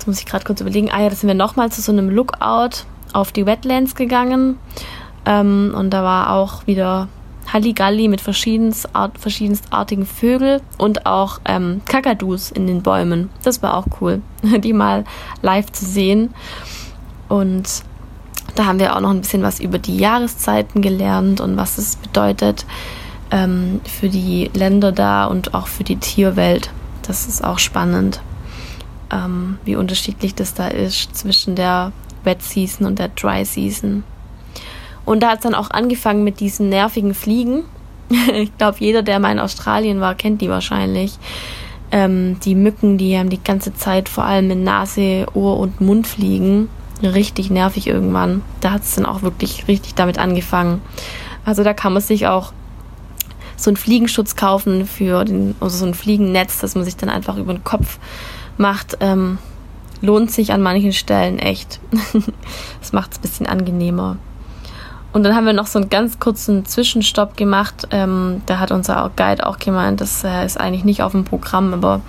muss 0.09 0.19
ich 0.19 0.25
gerade 0.25 0.43
kurz 0.43 0.59
überlegen, 0.59 0.89
ah 0.91 1.01
ja, 1.01 1.09
da 1.09 1.15
sind 1.15 1.27
wir 1.27 1.35
nochmal 1.35 1.71
zu 1.71 1.81
so 1.81 1.91
einem 1.91 2.09
Lookout 2.09 2.83
auf 3.13 3.31
die 3.31 3.45
Wetlands 3.45 3.93
gegangen. 3.93 4.57
Ähm, 5.25 5.73
und 5.77 5.91
da 5.91 6.03
war 6.03 6.33
auch 6.33 6.65
wieder 6.65 7.07
Halligalli 7.53 8.07
mit 8.07 8.19
verschiedenstart, 8.19 9.19
verschiedenstartigen 9.19 10.07
Vögeln 10.07 10.61
und 10.77 11.05
auch 11.05 11.39
ähm, 11.45 11.81
Kakadus 11.85 12.51
in 12.51 12.65
den 12.65 12.81
Bäumen. 12.81 13.29
Das 13.43 13.61
war 13.61 13.77
auch 13.77 13.85
cool, 14.01 14.21
die 14.63 14.73
mal 14.73 15.03
live 15.43 15.71
zu 15.71 15.85
sehen. 15.85 16.33
Und 17.27 17.83
da 18.55 18.65
haben 18.65 18.79
wir 18.79 18.95
auch 18.95 18.99
noch 18.99 19.11
ein 19.11 19.21
bisschen 19.21 19.43
was 19.43 19.59
über 19.59 19.77
die 19.77 19.97
Jahreszeiten 19.97 20.81
gelernt 20.81 21.39
und 21.39 21.55
was 21.55 21.77
es 21.77 21.97
bedeutet, 21.97 22.65
ähm, 23.29 23.79
für 23.83 24.09
die 24.09 24.49
Länder 24.55 24.91
da 24.91 25.25
und 25.25 25.53
auch 25.53 25.67
für 25.67 25.83
die 25.83 25.97
Tierwelt. 25.97 26.71
Das 27.03 27.27
ist 27.27 27.43
auch 27.43 27.59
spannend, 27.59 28.21
ähm, 29.11 29.57
wie 29.65 29.75
unterschiedlich 29.75 30.35
das 30.35 30.53
da 30.53 30.67
ist 30.67 31.15
zwischen 31.15 31.55
der 31.55 31.91
Wet 32.23 32.41
Season 32.41 32.85
und 32.85 32.99
der 32.99 33.09
Dry 33.09 33.45
Season. 33.45 34.03
Und 35.05 35.21
da 35.21 35.29
hat 35.29 35.39
es 35.39 35.43
dann 35.43 35.55
auch 35.55 35.71
angefangen 35.71 36.23
mit 36.23 36.39
diesen 36.39 36.69
nervigen 36.69 37.13
Fliegen. 37.13 37.63
ich 38.33 38.55
glaube, 38.57 38.77
jeder, 38.79 39.01
der 39.01 39.19
mal 39.19 39.31
in 39.31 39.39
Australien 39.39 40.01
war, 40.01 40.15
kennt 40.15 40.41
die 40.41 40.49
wahrscheinlich. 40.49 41.17
Ähm, 41.91 42.39
die 42.41 42.55
Mücken, 42.55 42.97
die 42.97 43.17
haben 43.17 43.29
die 43.29 43.43
ganze 43.43 43.73
Zeit 43.73 44.09
vor 44.09 44.25
allem 44.25 44.51
in 44.51 44.63
Nase, 44.63 45.25
Ohr 45.33 45.57
und 45.57 45.81
Mund 45.81 46.05
fliegen. 46.05 46.69
Richtig 47.01 47.49
nervig 47.49 47.87
irgendwann. 47.87 48.43
Da 48.59 48.71
hat 48.71 48.83
es 48.83 48.95
dann 48.95 49.05
auch 49.05 49.21
wirklich 49.21 49.67
richtig 49.67 49.95
damit 49.95 50.19
angefangen. 50.19 50.81
Also 51.45 51.63
da 51.63 51.73
kann 51.73 51.93
man 51.93 52.01
sich 52.01 52.27
auch 52.27 52.53
so 53.55 53.69
einen 53.69 53.77
Fliegenschutz 53.77 54.35
kaufen 54.35 54.85
für 54.85 55.25
den, 55.25 55.55
also 55.59 55.77
so 55.77 55.85
ein 55.85 55.93
Fliegennetz, 55.93 56.59
das 56.59 56.75
man 56.75 56.85
sich 56.85 56.97
dann 56.97 57.09
einfach 57.09 57.37
über 57.37 57.53
den 57.53 57.63
Kopf 57.63 57.97
macht. 58.59 58.97
Ähm, 58.99 59.37
lohnt 60.01 60.31
sich 60.31 60.53
an 60.53 60.61
manchen 60.61 60.93
Stellen 60.93 61.39
echt. 61.39 61.79
das 62.79 62.91
macht 62.93 63.11
es 63.11 63.17
ein 63.17 63.21
bisschen 63.21 63.47
angenehmer. 63.47 64.17
Und 65.11 65.23
dann 65.23 65.35
haben 65.35 65.45
wir 65.45 65.53
noch 65.53 65.67
so 65.67 65.79
einen 65.79 65.89
ganz 65.89 66.19
kurzen 66.19 66.65
Zwischenstopp 66.65 67.35
gemacht. 67.35 67.87
Ähm, 67.91 68.41
da 68.45 68.59
hat 68.59 68.71
unser 68.71 69.11
Guide 69.15 69.45
auch 69.45 69.57
gemeint, 69.57 70.01
das 70.01 70.23
äh, 70.23 70.45
ist 70.45 70.59
eigentlich 70.59 70.83
nicht 70.83 71.01
auf 71.01 71.13
dem 71.13 71.25
Programm, 71.25 71.73
aber 71.73 72.01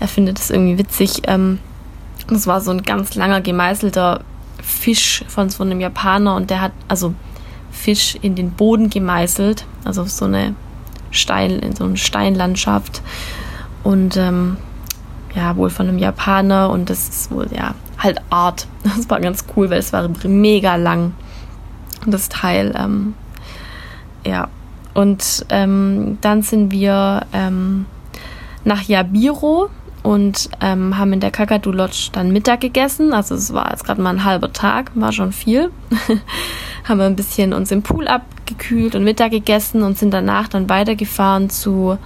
er 0.00 0.08
findet 0.08 0.38
es 0.38 0.50
irgendwie 0.50 0.78
witzig. 0.78 1.22
Ähm, 1.26 1.58
das 2.28 2.46
war 2.46 2.60
so 2.60 2.70
ein 2.70 2.82
ganz 2.82 3.14
langer 3.14 3.42
gemeißelter 3.42 4.20
Fisch 4.62 5.24
von 5.28 5.50
so 5.50 5.62
einem 5.62 5.80
Japaner 5.80 6.36
und 6.36 6.48
der 6.48 6.60
hat 6.62 6.72
also 6.88 7.14
Fisch 7.70 8.16
in 8.22 8.34
den 8.34 8.52
Boden 8.52 8.90
gemeißelt, 8.90 9.66
also 9.84 10.04
so 10.04 10.24
eine 10.24 10.54
Stein, 11.10 11.58
in 11.58 11.74
so 11.74 11.84
eine 11.84 11.96
Steinlandschaft 11.96 13.02
und 13.82 14.16
ähm, 14.16 14.56
ja, 15.34 15.56
wohl 15.56 15.70
von 15.70 15.88
einem 15.88 15.98
Japaner 15.98 16.70
und 16.70 16.90
das 16.90 17.08
ist 17.08 17.30
wohl 17.30 17.48
ja 17.54 17.74
halt 17.98 18.20
Art. 18.30 18.66
Das 18.84 19.08
war 19.08 19.20
ganz 19.20 19.44
cool, 19.56 19.70
weil 19.70 19.78
es 19.78 19.92
war 19.92 20.08
mega 20.24 20.76
lang, 20.76 21.14
das 22.06 22.28
Teil. 22.28 22.74
Ähm, 22.76 23.14
ja, 24.26 24.48
und 24.94 25.46
ähm, 25.48 26.18
dann 26.20 26.42
sind 26.42 26.70
wir 26.70 27.22
ähm, 27.32 27.86
nach 28.64 28.82
Yabiro 28.82 29.70
und 30.02 30.50
ähm, 30.60 30.98
haben 30.98 31.12
in 31.12 31.20
der 31.20 31.30
Kakadu 31.30 31.70
Lodge 31.70 32.10
dann 32.12 32.32
Mittag 32.32 32.60
gegessen. 32.60 33.12
Also 33.12 33.34
es 33.34 33.52
war 33.52 33.70
jetzt 33.70 33.84
gerade 33.84 34.02
mal 34.02 34.10
ein 34.10 34.24
halber 34.24 34.52
Tag, 34.52 34.90
war 34.94 35.12
schon 35.12 35.32
viel. 35.32 35.70
haben 36.84 36.98
wir 36.98 37.06
ein 37.06 37.16
bisschen 37.16 37.52
uns 37.52 37.70
im 37.70 37.82
Pool 37.82 38.08
abgekühlt 38.08 38.94
und 38.94 39.04
Mittag 39.04 39.30
gegessen 39.30 39.82
und 39.82 39.96
sind 39.96 40.12
danach 40.12 40.48
dann 40.48 40.68
weitergefahren 40.68 41.50
zu, 41.50 41.98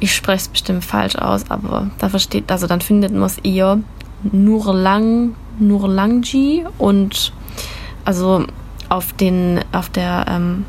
ich 0.00 0.14
spreche 0.14 0.42
es 0.42 0.48
bestimmt 0.48 0.84
falsch 0.84 1.16
aus, 1.16 1.50
aber 1.50 1.90
da 1.98 2.08
versteht, 2.08 2.50
also 2.50 2.66
dann 2.66 2.80
findet 2.80 3.12
man 3.12 3.24
es 3.24 3.38
eher 3.38 3.78
Nurlang, 4.22 5.34
Nurlangji 5.58 6.64
und 6.78 7.32
also 8.04 8.44
auf 8.88 9.12
den, 9.12 9.60
auf 9.72 9.88
der 9.88 10.26
ähm, 10.28 10.64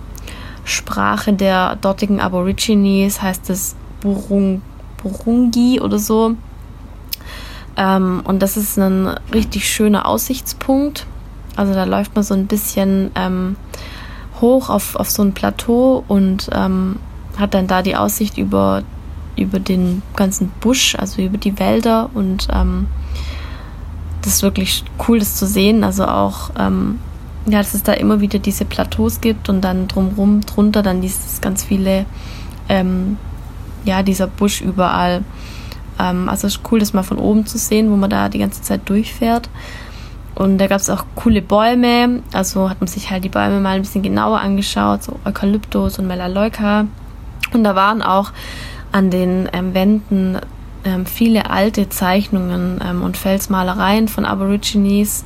Sprache 0.66 1.34
der 1.34 1.78
dortigen 1.78 2.20
Aborigines 2.20 3.22
heißt 3.22 3.50
es 3.50 3.76
Burung 4.02 4.62
Burungi 5.02 5.80
oder 5.80 6.00
so. 6.00 6.36
Ähm, 7.78 8.22
und 8.26 8.40
das 8.40 8.58
ist 8.58 8.78
ein 8.78 9.08
richtig 9.34 9.68
schöner 9.70 10.06
Aussichtspunkt. 10.06 11.06
Also 11.56 11.74
da 11.74 11.86
läuft 11.86 12.16
man 12.16 12.24
so 12.24 12.34
ein 12.34 12.48
bisschen 12.48 13.12
ähm, 13.16 13.56
hoch 14.42 14.70
auf, 14.70 14.96
auf 14.96 15.10
so 15.10 15.22
ein 15.24 15.34
Plateau 15.34 16.04
und 16.08 16.50
ähm, 16.54 16.98
hat 17.38 17.54
dann 17.54 17.68
da 17.68 17.82
die 17.82 17.96
Aussicht 17.96 18.38
über, 18.38 18.84
über 19.36 19.60
den 19.60 20.02
ganzen 20.16 20.50
Busch, 20.60 20.96
also 20.96 21.22
über 21.22 21.38
die 21.38 21.60
Wälder 21.60 22.10
und 22.14 22.48
ähm, 22.54 22.88
das 24.22 24.36
ist 24.36 24.44
wirklich 24.44 24.84
cool, 25.08 25.20
das 25.20 25.36
zu 25.36 25.48
sehen. 25.48 25.84
Also 25.84 26.06
auch, 26.06 26.52
ähm, 26.60 27.00
ja, 27.46 27.60
dass 27.60 27.74
es 27.74 27.84
da 27.84 27.94
immer 27.94 28.20
wieder 28.20 28.40
diese 28.40 28.66
Plateaus 28.66 29.22
gibt 29.22 29.48
und 29.50 29.62
dann 29.62 29.88
drumrum, 29.88 30.42
drunter 30.42 30.84
dann 30.84 31.02
dieses 31.02 31.40
ganz 31.40 31.64
viele 31.64 32.06
ähm, 32.68 33.18
ja, 33.86 34.04
dieser 34.04 34.28
Busch 34.28 34.62
überall. 34.62 35.24
Ähm, 36.00 36.30
also 36.30 36.48
es 36.48 36.56
ist 36.56 36.62
cool, 36.72 36.80
das 36.80 36.94
mal 36.94 37.04
von 37.04 37.18
oben 37.18 37.46
zu 37.46 37.58
sehen, 37.58 37.92
wo 37.92 37.96
man 37.96 38.10
da 38.10 38.30
die 38.30 38.40
ganze 38.40 38.62
Zeit 38.62 38.88
durchfährt. 38.90 39.50
Und 40.36 40.58
da 40.58 40.68
gab 40.68 40.80
es 40.80 40.90
auch 40.90 41.06
coole 41.16 41.42
Bäume. 41.42 42.22
Also 42.32 42.70
hat 42.70 42.80
man 42.80 42.88
sich 42.88 43.10
halt 43.12 43.24
die 43.24 43.30
Bäume 43.30 43.60
mal 43.60 43.76
ein 43.76 43.82
bisschen 43.82 44.04
genauer 44.04 44.40
angeschaut, 44.40 45.04
so 45.04 45.20
Eukalyptus 45.26 46.00
und 46.00 46.08
Melaleuca. 46.08 46.88
Und 47.54 47.64
da 47.64 47.76
waren 47.76 48.02
auch 48.02 48.32
an 48.92 49.10
den 49.10 49.50
ähm, 49.54 49.74
Wänden 49.74 50.40
ähm, 50.84 51.06
viele 51.06 51.50
alte 51.50 51.90
Zeichnungen 51.90 52.82
ähm, 52.84 53.02
und 53.02 53.18
Felsmalereien 53.18 54.08
von 54.08 54.26
Aborigines. 54.26 55.26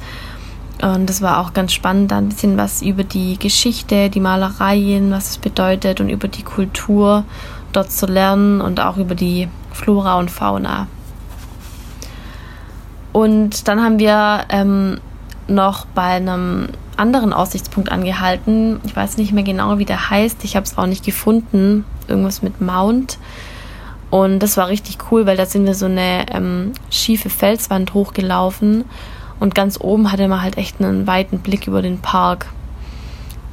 Und 0.82 1.10
das 1.10 1.22
war 1.22 1.39
auch 1.39 1.53
ganz 1.53 1.72
spannend, 1.72 2.12
da 2.12 2.17
ein 2.17 2.29
bisschen 2.29 2.58
was 2.58 2.82
über 2.82 3.03
die 3.03 3.38
Geschichte, 3.38 4.10
die 4.10 4.20
Malereien, 4.20 5.12
was 5.12 5.32
es 5.32 5.38
bedeutet 5.38 6.01
und 6.01 6.10
über 6.10 6.27
die 6.27 6.43
Kultur 6.43 7.24
dort 7.72 7.91
zu 7.91 8.05
lernen 8.05 8.60
und 8.60 8.79
auch 8.79 8.98
über 8.98 9.15
die 9.15 9.48
Flora 9.72 10.20
und 10.20 10.29
Fauna. 10.29 10.88
Und 13.12 13.67
dann 13.67 13.82
haben 13.82 14.00
wir 14.00 14.46
ähm, 14.50 15.00
noch 15.48 15.86
bei 15.86 16.15
einem 16.15 16.70
anderen 16.98 17.34
Aussichtspunkt 17.34 17.91
angehalten. 17.91 18.79
Ich 18.84 18.96
weiß 18.96 19.17
nicht 19.17 19.32
mehr 19.32 19.43
genau, 19.43 19.77
wie 19.77 19.86
der 19.86 20.10
heißt. 20.10 20.43
Ich 20.43 20.55
habe 20.55 20.65
es 20.65 20.77
auch 20.77 20.88
nicht 20.88 21.05
gefunden. 21.05 21.86
Irgendwas 22.08 22.41
mit 22.41 22.60
Mount. 22.60 23.17
Und 24.13 24.41
das 24.41 24.58
war 24.58 24.67
richtig 24.67 25.00
cool, 25.10 25.25
weil 25.25 25.38
da 25.38 25.48
sind 25.48 25.65
wir 25.65 25.74
so 25.74 25.88
eine 25.88 26.27
ähm, 26.29 26.74
schiefe 26.91 27.32
Felswand 27.32 27.96
hochgelaufen. 27.96 28.86
Und 29.39 29.55
ganz 29.55 29.79
oben 29.82 30.12
hatte 30.12 30.27
man 30.27 30.43
halt 30.43 30.55
echt 30.60 30.79
einen 30.79 31.08
weiten 31.08 31.39
Blick 31.39 31.65
über 31.65 31.82
den 31.82 31.98
Park. 31.98 32.46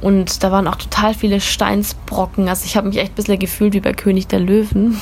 Und 0.01 0.43
da 0.43 0.51
waren 0.51 0.67
auch 0.67 0.75
total 0.75 1.15
viele 1.15 1.41
Steinsbrocken. 1.41 2.47
Also 2.47 2.65
ich 2.65 2.77
habe 2.77 2.89
mich 2.89 2.97
echt 2.97 3.13
ein 3.13 3.15
bisschen 3.15 3.39
gefühlt 3.39 3.73
wie 3.73 3.79
bei 3.79 3.93
König 3.93 4.27
der 4.27 4.39
Löwen. 4.39 5.01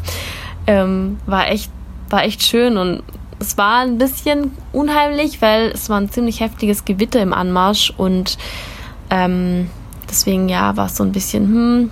ähm, 0.66 1.18
war, 1.26 1.50
echt, 1.50 1.70
war 2.08 2.24
echt 2.24 2.42
schön 2.42 2.78
und 2.78 3.02
es 3.38 3.58
war 3.58 3.80
ein 3.80 3.98
bisschen 3.98 4.52
unheimlich, 4.72 5.42
weil 5.42 5.72
es 5.72 5.90
war 5.90 6.00
ein 6.00 6.10
ziemlich 6.10 6.40
heftiges 6.40 6.86
Gewitter 6.86 7.20
im 7.20 7.34
Anmarsch 7.34 7.92
und 7.98 8.38
ähm, 9.10 9.68
deswegen 10.08 10.48
ja 10.48 10.74
war 10.78 10.86
es 10.86 10.96
so 10.96 11.04
ein 11.04 11.12
bisschen, 11.12 11.44
hm, 11.44 11.90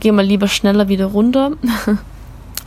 geh 0.00 0.12
mal 0.12 0.24
lieber 0.24 0.48
schneller 0.48 0.88
wieder 0.88 1.06
runter. 1.06 1.52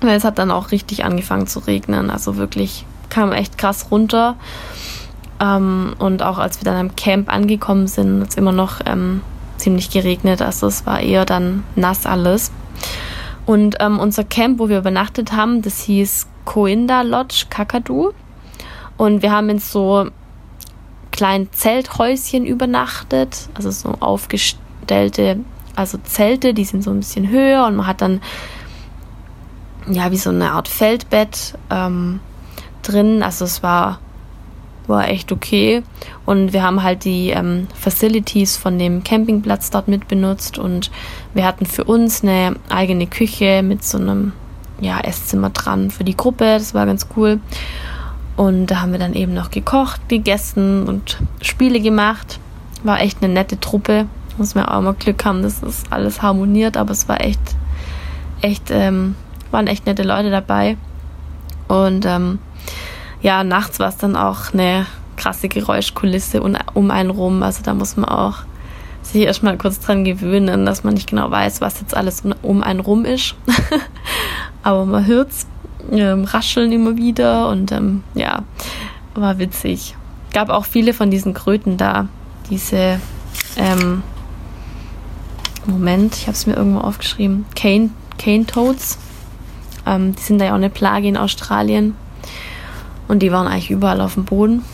weil 0.01 0.17
es 0.17 0.23
hat 0.23 0.39
dann 0.39 0.51
auch 0.51 0.71
richtig 0.71 1.05
angefangen 1.05 1.47
zu 1.47 1.59
regnen. 1.59 2.09
Also 2.09 2.37
wirklich 2.37 2.85
kam 3.09 3.31
echt 3.31 3.57
krass 3.57 3.87
runter. 3.91 4.35
Ähm, 5.39 5.95
und 5.99 6.23
auch 6.23 6.37
als 6.37 6.59
wir 6.59 6.65
dann 6.65 6.77
am 6.77 6.95
Camp 6.95 7.31
angekommen 7.31 7.87
sind, 7.87 8.21
hat 8.21 8.29
es 8.29 8.35
immer 8.35 8.51
noch 8.51 8.81
ähm, 8.85 9.21
ziemlich 9.57 9.89
geregnet. 9.89 10.41
Also 10.41 10.67
es 10.67 10.85
war 10.85 10.99
eher 10.99 11.25
dann 11.25 11.63
nass 11.75 12.05
alles. 12.05 12.51
Und 13.45 13.77
ähm, 13.79 13.99
unser 13.99 14.23
Camp, 14.23 14.59
wo 14.59 14.69
wir 14.69 14.79
übernachtet 14.79 15.31
haben, 15.31 15.61
das 15.61 15.81
hieß 15.81 16.27
Koinda 16.45 17.01
Lodge 17.01 17.45
Kakadu. 17.49 18.11
Und 18.97 19.21
wir 19.21 19.31
haben 19.31 19.49
in 19.49 19.59
so 19.59 20.07
kleinen 21.11 21.51
Zelthäuschen 21.51 22.45
übernachtet, 22.45 23.49
also 23.53 23.69
so 23.71 23.95
aufgestellte, 23.99 25.39
also 25.75 25.97
Zelte, 26.03 26.53
die 26.53 26.65
sind 26.65 26.83
so 26.83 26.91
ein 26.91 26.99
bisschen 26.99 27.29
höher 27.29 27.65
und 27.65 27.75
man 27.75 27.87
hat 27.87 28.01
dann 28.01 28.21
ja 29.87 30.11
wie 30.11 30.17
so 30.17 30.29
eine 30.29 30.51
Art 30.51 30.67
Feldbett 30.67 31.57
ähm, 31.69 32.19
drin. 32.83 33.23
Also 33.23 33.45
es 33.45 33.63
war 33.63 33.99
war 34.87 35.07
echt 35.07 35.31
okay. 35.31 35.83
Und 36.25 36.53
wir 36.53 36.63
haben 36.63 36.83
halt 36.83 37.05
die 37.05 37.29
ähm, 37.29 37.67
Facilities 37.73 38.57
von 38.57 38.77
dem 38.77 39.03
Campingplatz 39.03 39.69
dort 39.71 39.87
mitbenutzt 39.87 40.57
und 40.57 40.91
wir 41.33 41.45
hatten 41.45 41.65
für 41.65 41.83
uns 41.83 42.23
eine 42.23 42.55
eigene 42.69 43.07
Küche 43.07 43.63
mit 43.63 43.83
so 43.83 43.97
einem 43.97 44.33
ja, 44.79 44.99
Esszimmer 44.99 45.49
dran 45.49 45.91
für 45.91 46.03
die 46.03 46.17
Gruppe. 46.17 46.45
Das 46.45 46.73
war 46.73 46.85
ganz 46.85 47.07
cool. 47.15 47.39
Und 48.37 48.67
da 48.67 48.81
haben 48.81 48.91
wir 48.91 48.99
dann 48.99 49.13
eben 49.13 49.33
noch 49.33 49.51
gekocht, 49.51 50.07
gegessen 50.09 50.87
und 50.87 51.19
Spiele 51.41 51.79
gemacht. 51.79 52.39
War 52.83 52.99
echt 53.01 53.23
eine 53.23 53.33
nette 53.33 53.59
Truppe. 53.59 54.07
Muss 54.37 54.55
man 54.55 54.65
auch 54.65 54.81
mal 54.81 54.93
Glück 54.93 55.23
haben, 55.25 55.43
dass 55.43 55.61
das 55.61 55.83
alles 55.89 56.21
harmoniert, 56.21 56.77
aber 56.77 56.91
es 56.91 57.07
war 57.07 57.21
echt, 57.21 57.41
echt, 58.41 58.71
ähm, 58.71 59.15
waren 59.51 59.67
echt 59.67 59.85
nette 59.85 60.03
Leute 60.03 60.29
dabei. 60.31 60.77
Und 61.67 62.05
ähm, 62.05 62.39
ja, 63.21 63.43
nachts 63.43 63.79
war 63.79 63.89
es 63.89 63.97
dann 63.97 64.15
auch 64.15 64.53
eine 64.53 64.85
krasse 65.15 65.47
Geräuschkulisse 65.47 66.41
um 66.41 66.91
einen 66.91 67.09
rum. 67.09 67.43
Also 67.43 67.63
da 67.63 67.73
muss 67.73 67.95
man 67.95 68.09
auch 68.09 68.39
sich 69.01 69.23
erstmal 69.23 69.57
kurz 69.57 69.79
dran 69.79 70.03
gewöhnen, 70.03 70.65
dass 70.65 70.83
man 70.83 70.93
nicht 70.93 71.09
genau 71.09 71.29
weiß, 71.29 71.61
was 71.61 71.79
jetzt 71.79 71.95
alles 71.95 72.23
um 72.41 72.63
einen 72.63 72.79
rum 72.79 73.05
ist. 73.05 73.35
Aber 74.63 74.85
man 74.85 75.05
hört's 75.05 75.47
ähm, 75.91 76.25
rascheln 76.25 76.71
immer 76.71 76.97
wieder 76.97 77.49
und 77.49 77.71
ähm, 77.71 78.03
ja, 78.13 78.43
war 79.15 79.39
witzig. 79.39 79.95
Gab 80.33 80.49
auch 80.49 80.65
viele 80.65 80.93
von 80.93 81.11
diesen 81.11 81.33
Kröten 81.33 81.77
da. 81.77 82.07
Diese, 82.49 82.99
ähm, 83.57 84.03
Moment, 85.65 86.15
ich 86.15 86.23
habe 86.23 86.33
es 86.33 86.47
mir 86.47 86.55
irgendwo 86.55 86.79
aufgeschrieben. 86.79 87.45
Cane, 87.55 87.91
Cane 88.17 88.45
Toads. 88.45 88.97
Ähm, 89.85 90.15
die 90.15 90.21
sind 90.21 90.39
da 90.39 90.45
ja 90.45 90.51
auch 90.51 90.55
eine 90.55 90.69
Plage 90.69 91.07
in 91.07 91.17
Australien. 91.17 91.95
Und 93.07 93.19
die 93.19 93.31
waren 93.31 93.47
eigentlich 93.47 93.71
überall 93.71 94.01
auf 94.01 94.15
dem 94.15 94.25
Boden. 94.25 94.63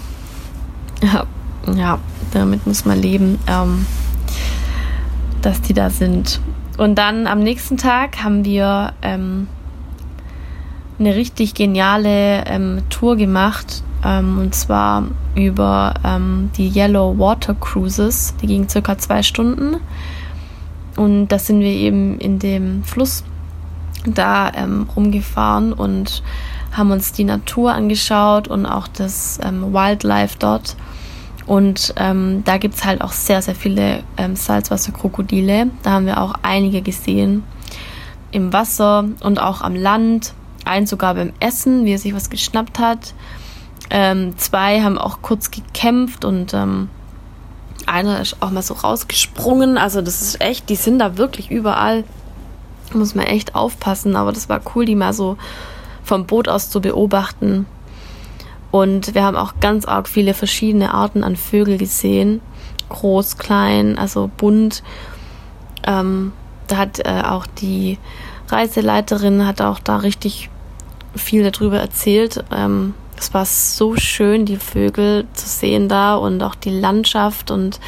Ja, 1.03 1.25
ja 1.75 1.99
damit 2.31 2.65
muss 2.65 2.83
man 2.83 2.99
leben, 2.99 3.37
ähm, 3.47 3.85
dass 5.43 5.61
die 5.61 5.75
da 5.75 5.91
sind. 5.91 6.39
Und 6.77 6.95
dann 6.95 7.27
am 7.27 7.39
nächsten 7.39 7.77
Tag 7.77 8.23
haben 8.23 8.43
wir 8.45 8.93
ähm, 9.03 9.47
eine 10.99 11.15
richtig 11.15 11.53
geniale 11.53 12.45
ähm, 12.45 12.81
Tour 12.89 13.15
gemacht. 13.15 13.83
Ähm, 14.03 14.39
und 14.39 14.55
zwar 14.55 15.03
über 15.35 15.93
ähm, 16.03 16.49
die 16.57 16.69
Yellow 16.69 17.17
Water 17.17 17.55
Cruises. 17.55 18.33
Die 18.41 18.47
gingen 18.47 18.69
circa 18.69 18.97
zwei 18.97 19.23
Stunden. 19.23 19.77
Und 20.97 21.29
da 21.29 21.39
sind 21.39 21.61
wir 21.61 21.71
eben 21.71 22.19
in 22.19 22.39
dem 22.39 22.83
Fluss 22.83 23.23
da 24.05 24.51
ähm, 24.53 24.87
rumgefahren 24.95 25.71
und 25.71 26.23
haben 26.71 26.91
uns 26.91 27.13
die 27.13 27.23
Natur 27.23 27.73
angeschaut 27.73 28.47
und 28.47 28.65
auch 28.65 28.87
das 28.87 29.39
ähm, 29.43 29.73
Wildlife 29.73 30.35
dort. 30.37 30.75
Und 31.45 31.93
ähm, 31.95 32.43
da 32.43 32.57
gibt 32.57 32.75
es 32.75 32.83
halt 32.83 33.01
auch 33.01 33.13
sehr, 33.13 33.41
sehr 33.41 33.55
viele 33.55 34.03
ähm, 34.17 34.35
Salzwasserkrokodile. 34.35 35.69
Da 35.81 35.91
haben 35.91 36.05
wir 36.05 36.21
auch 36.21 36.33
einige 36.41 36.81
gesehen. 36.81 37.43
Im 38.31 38.51
Wasser 38.51 39.05
und 39.21 39.39
auch 39.39 39.61
am 39.61 39.73
Land. 39.73 40.33
Eins 40.65 40.89
sogar 40.89 41.15
beim 41.15 41.31
Essen, 41.39 41.85
wie 41.85 41.93
er 41.93 41.99
sich 41.99 42.13
was 42.13 42.29
geschnappt 42.29 42.79
hat. 42.79 43.13
Ähm, 43.89 44.37
zwei 44.37 44.81
haben 44.81 44.97
auch 44.97 45.21
kurz 45.21 45.49
gekämpft 45.49 46.25
und 46.25 46.53
ähm, 46.53 46.89
einer 47.87 48.21
ist 48.21 48.37
auch 48.41 48.51
mal 48.51 48.61
so 48.61 48.73
rausgesprungen. 48.73 49.77
Also 49.77 50.01
das 50.01 50.21
ist 50.21 50.41
echt, 50.41 50.69
die 50.69 50.75
sind 50.75 50.99
da 50.99 51.17
wirklich 51.17 51.51
überall. 51.51 52.03
Muss 52.93 53.15
man 53.15 53.25
echt 53.25 53.55
aufpassen. 53.55 54.15
Aber 54.15 54.31
das 54.31 54.49
war 54.49 54.61
cool, 54.75 54.85
die 54.85 54.95
mal 54.95 55.13
so 55.13 55.37
vom 56.03 56.25
Boot 56.25 56.47
aus 56.47 56.69
zu 56.69 56.81
beobachten. 56.81 57.65
Und 58.71 59.15
wir 59.15 59.23
haben 59.23 59.37
auch 59.37 59.55
ganz 59.59 59.85
arg 59.85 60.07
viele 60.07 60.33
verschiedene 60.33 60.93
Arten 60.93 61.23
an 61.23 61.35
Vögel 61.35 61.77
gesehen. 61.77 62.41
Groß, 62.89 63.37
klein, 63.37 63.97
also 63.97 64.29
bunt. 64.37 64.83
Ähm, 65.85 66.33
da 66.67 66.77
hat 66.77 66.99
äh, 66.99 67.23
auch 67.25 67.47
die 67.47 67.97
Reiseleiterin 68.49 69.45
hat 69.45 69.61
auch 69.61 69.79
da 69.79 69.97
richtig 69.97 70.49
viel 71.15 71.49
darüber 71.49 71.79
erzählt. 71.79 72.43
Ähm, 72.51 72.93
es 73.19 73.33
war 73.33 73.45
so 73.45 73.95
schön, 73.95 74.45
die 74.45 74.57
Vögel 74.57 75.25
zu 75.33 75.47
sehen 75.47 75.89
da 75.89 76.15
und 76.15 76.41
auch 76.43 76.55
die 76.55 76.69
Landschaft 76.69 77.51
und 77.51 77.79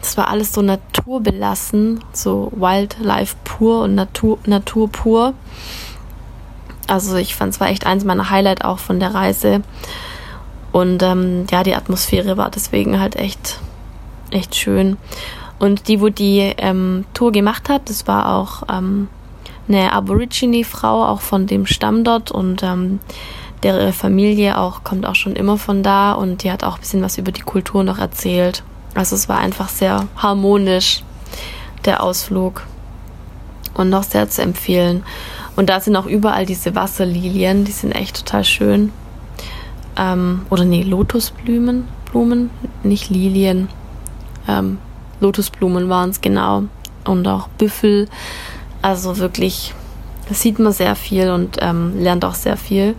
es 0.00 0.16
war 0.16 0.28
alles 0.28 0.52
so 0.52 0.62
naturbelassen, 0.62 2.00
so 2.12 2.52
Wildlife 2.54 3.36
pur 3.44 3.82
und 3.82 3.94
Natur, 3.94 4.38
Natur 4.46 4.90
pur. 4.90 5.34
Also 6.86 7.16
ich 7.16 7.34
fand 7.34 7.52
es 7.52 7.60
war 7.60 7.68
echt 7.68 7.86
eins 7.86 8.04
meiner 8.04 8.30
Highlight 8.30 8.64
auch 8.64 8.78
von 8.78 9.00
der 9.00 9.14
Reise. 9.14 9.62
Und 10.72 11.02
ähm, 11.02 11.46
ja, 11.50 11.62
die 11.62 11.74
Atmosphäre 11.74 12.36
war 12.36 12.50
deswegen 12.50 13.00
halt 13.00 13.16
echt, 13.16 13.58
echt 14.30 14.54
schön. 14.54 14.96
Und 15.58 15.88
die, 15.88 16.00
wo 16.00 16.08
die 16.08 16.54
ähm, 16.56 17.04
Tour 17.14 17.32
gemacht 17.32 17.68
hat, 17.68 17.88
das 17.88 18.06
war 18.06 18.36
auch 18.36 18.62
ähm, 18.70 19.08
eine 19.66 19.92
Aborigine-Frau, 19.92 21.04
auch 21.04 21.20
von 21.20 21.46
dem 21.46 21.66
Stamm 21.66 22.04
dort 22.04 22.30
und 22.30 22.62
ähm, 22.62 23.00
der 23.62 23.92
Familie 23.92 24.58
auch 24.58 24.84
kommt 24.84 25.06
auch 25.06 25.14
schon 25.14 25.34
immer 25.34 25.58
von 25.58 25.82
da 25.82 26.12
und 26.12 26.42
die 26.42 26.52
hat 26.52 26.64
auch 26.64 26.76
ein 26.76 26.80
bisschen 26.80 27.02
was 27.02 27.18
über 27.18 27.32
die 27.32 27.42
Kultur 27.42 27.84
noch 27.84 27.98
erzählt. 27.98 28.62
Also 28.94 29.16
es 29.16 29.28
war 29.28 29.38
einfach 29.38 29.68
sehr 29.68 30.06
harmonisch, 30.16 31.02
der 31.84 32.02
Ausflug 32.02 32.62
und 33.74 33.90
noch 33.90 34.02
sehr 34.02 34.28
zu 34.28 34.42
empfehlen. 34.42 35.04
Und 35.56 35.70
da 35.70 35.80
sind 35.80 35.96
auch 35.96 36.06
überall 36.06 36.46
diese 36.46 36.74
Wasserlilien, 36.74 37.64
die 37.64 37.72
sind 37.72 37.92
echt 37.92 38.24
total 38.24 38.44
schön 38.44 38.92
ähm, 39.98 40.46
oder 40.48 40.64
nee, 40.64 40.82
Lotusblumen, 40.82 41.88
Blumen, 42.10 42.50
nicht 42.82 43.10
Lilien, 43.10 43.68
ähm, 44.46 44.78
Lotusblumen 45.20 45.88
waren 45.88 46.10
es 46.10 46.20
genau 46.20 46.64
und 47.04 47.26
auch 47.26 47.48
Büffel. 47.48 48.08
Also 48.80 49.18
wirklich, 49.18 49.74
da 50.28 50.34
sieht 50.34 50.58
man 50.58 50.72
sehr 50.72 50.94
viel 50.94 51.30
und 51.30 51.56
ähm, 51.60 52.00
lernt 52.00 52.24
auch 52.24 52.34
sehr 52.34 52.56
viel. 52.56 52.94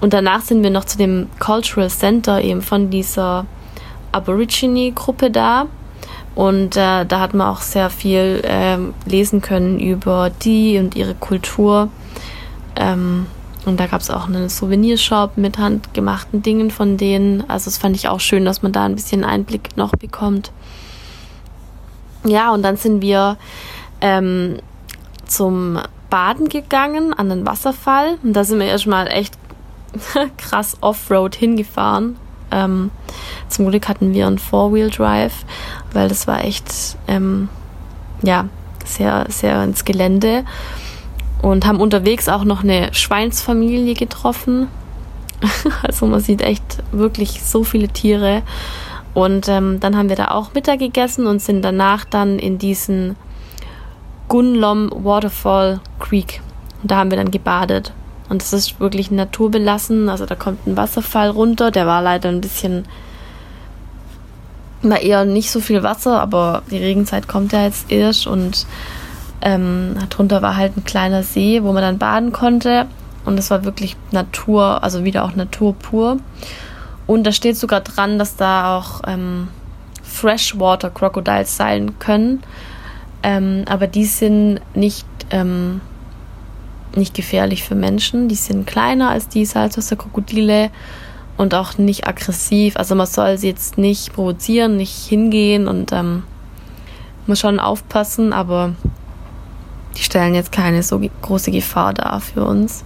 Und 0.00 0.12
danach 0.12 0.42
sind 0.42 0.62
wir 0.62 0.70
noch 0.70 0.84
zu 0.84 0.98
dem 0.98 1.28
Cultural 1.38 1.90
Center 1.90 2.40
eben 2.40 2.62
von 2.62 2.90
dieser 2.90 3.46
Aborigine-Gruppe 4.12 5.30
da. 5.30 5.66
Und 6.34 6.76
äh, 6.76 7.04
da 7.04 7.20
hat 7.20 7.34
man 7.34 7.48
auch 7.48 7.62
sehr 7.62 7.90
viel 7.90 8.42
äh, 8.44 8.78
lesen 9.10 9.40
können 9.42 9.80
über 9.80 10.30
die 10.30 10.78
und 10.78 10.94
ihre 10.94 11.14
Kultur. 11.14 11.88
Ähm, 12.76 13.26
und 13.66 13.80
da 13.80 13.86
gab 13.86 14.00
es 14.00 14.10
auch 14.10 14.28
einen 14.28 14.48
Souvenirshop 14.48 15.36
mit 15.36 15.58
handgemachten 15.58 16.42
Dingen 16.42 16.70
von 16.70 16.96
denen. 16.96 17.48
Also 17.50 17.64
das 17.64 17.76
fand 17.76 17.96
ich 17.96 18.08
auch 18.08 18.20
schön, 18.20 18.44
dass 18.44 18.62
man 18.62 18.72
da 18.72 18.84
ein 18.84 18.94
bisschen 18.94 19.24
Einblick 19.24 19.76
noch 19.76 19.90
bekommt. 19.90 20.52
Ja, 22.24 22.52
und 22.52 22.62
dann 22.62 22.76
sind 22.76 23.02
wir 23.02 23.36
ähm, 24.00 24.58
zum 25.26 25.80
Baden 26.08 26.48
gegangen 26.48 27.12
an 27.12 27.28
den 27.28 27.46
Wasserfall. 27.46 28.16
Und 28.22 28.32
da 28.34 28.44
sind 28.44 28.60
wir 28.60 28.66
erstmal 28.66 29.08
echt 29.08 29.34
krass 30.36 30.76
Offroad 30.80 31.34
hingefahren. 31.34 32.16
Ähm, 32.50 32.90
zum 33.48 33.68
Glück 33.68 33.88
hatten 33.88 34.14
wir 34.14 34.26
einen 34.26 34.38
Four-Wheel-Drive, 34.38 35.44
weil 35.92 36.08
das 36.08 36.26
war 36.26 36.44
echt, 36.44 36.96
ähm, 37.06 37.48
ja, 38.22 38.46
sehr, 38.84 39.26
sehr 39.28 39.62
ins 39.64 39.84
Gelände 39.84 40.44
und 41.42 41.66
haben 41.66 41.80
unterwegs 41.80 42.28
auch 42.28 42.44
noch 42.44 42.62
eine 42.62 42.92
Schweinsfamilie 42.94 43.94
getroffen. 43.94 44.68
also 45.82 46.06
man 46.06 46.20
sieht 46.20 46.42
echt 46.42 46.82
wirklich 46.90 47.42
so 47.42 47.64
viele 47.64 47.88
Tiere. 47.88 48.42
Und 49.14 49.48
ähm, 49.48 49.80
dann 49.80 49.96
haben 49.96 50.08
wir 50.08 50.16
da 50.16 50.30
auch 50.30 50.54
Mittag 50.54 50.78
gegessen 50.78 51.26
und 51.26 51.42
sind 51.42 51.62
danach 51.62 52.04
dann 52.04 52.38
in 52.38 52.58
diesen 52.58 53.16
Gunlom 54.28 54.90
Waterfall 54.92 55.80
Creek. 55.98 56.40
Und 56.82 56.90
da 56.90 56.96
haben 56.96 57.10
wir 57.10 57.18
dann 57.18 57.30
gebadet. 57.30 57.92
Und 58.28 58.42
es 58.42 58.52
ist 58.52 58.80
wirklich 58.80 59.10
naturbelassen. 59.10 60.08
Also 60.08 60.26
da 60.26 60.34
kommt 60.34 60.66
ein 60.66 60.76
Wasserfall 60.76 61.30
runter. 61.30 61.70
Der 61.70 61.86
war 61.86 62.02
leider 62.02 62.28
ein 62.28 62.40
bisschen, 62.40 62.84
war 64.82 65.00
eher 65.00 65.24
nicht 65.24 65.50
so 65.50 65.60
viel 65.60 65.82
Wasser, 65.82 66.20
aber 66.20 66.62
die 66.70 66.78
Regenzeit 66.78 67.28
kommt 67.28 67.52
ja 67.52 67.64
jetzt 67.64 67.90
erst 67.90 68.26
und 68.26 68.66
ähm, 69.40 69.96
drunter 70.10 70.42
war 70.42 70.56
halt 70.56 70.76
ein 70.76 70.84
kleiner 70.84 71.22
See, 71.22 71.62
wo 71.62 71.72
man 71.72 71.82
dann 71.82 71.98
baden 71.98 72.32
konnte. 72.32 72.86
Und 73.24 73.38
es 73.38 73.50
war 73.50 73.64
wirklich 73.64 73.96
Natur, 74.10 74.82
also 74.82 75.04
wieder 75.04 75.24
auch 75.24 75.34
Natur 75.34 75.74
pur. 75.74 76.18
Und 77.06 77.24
da 77.24 77.32
steht 77.32 77.56
sogar 77.56 77.80
dran, 77.80 78.18
dass 78.18 78.36
da 78.36 78.76
auch 78.76 79.02
ähm, 79.06 79.48
Freshwater 80.02 80.90
Crocodiles 80.90 81.56
sein 81.56 81.98
können. 81.98 82.42
Ähm, 83.22 83.64
aber 83.68 83.86
die 83.86 84.04
sind 84.04 84.60
nicht, 84.74 85.06
ähm, 85.30 85.80
nicht 86.98 87.14
gefährlich 87.14 87.64
für 87.64 87.74
Menschen. 87.74 88.28
Die 88.28 88.34
sind 88.34 88.66
kleiner 88.66 89.10
als 89.10 89.28
die 89.28 89.44
Salzwasserkrokodile 89.44 90.70
und 91.36 91.54
auch 91.54 91.78
nicht 91.78 92.06
aggressiv. 92.06 92.76
Also 92.76 92.94
man 92.94 93.06
soll 93.06 93.38
sie 93.38 93.48
jetzt 93.48 93.78
nicht 93.78 94.12
provozieren, 94.12 94.76
nicht 94.76 95.06
hingehen 95.08 95.68
und 95.68 95.92
ähm, 95.92 96.24
muss 97.26 97.40
schon 97.40 97.60
aufpassen, 97.60 98.32
aber 98.32 98.74
die 99.96 100.02
stellen 100.02 100.34
jetzt 100.34 100.52
keine 100.52 100.82
so 100.82 101.00
große 101.22 101.50
Gefahr 101.50 101.94
dar 101.94 102.20
für 102.20 102.44
uns. 102.44 102.84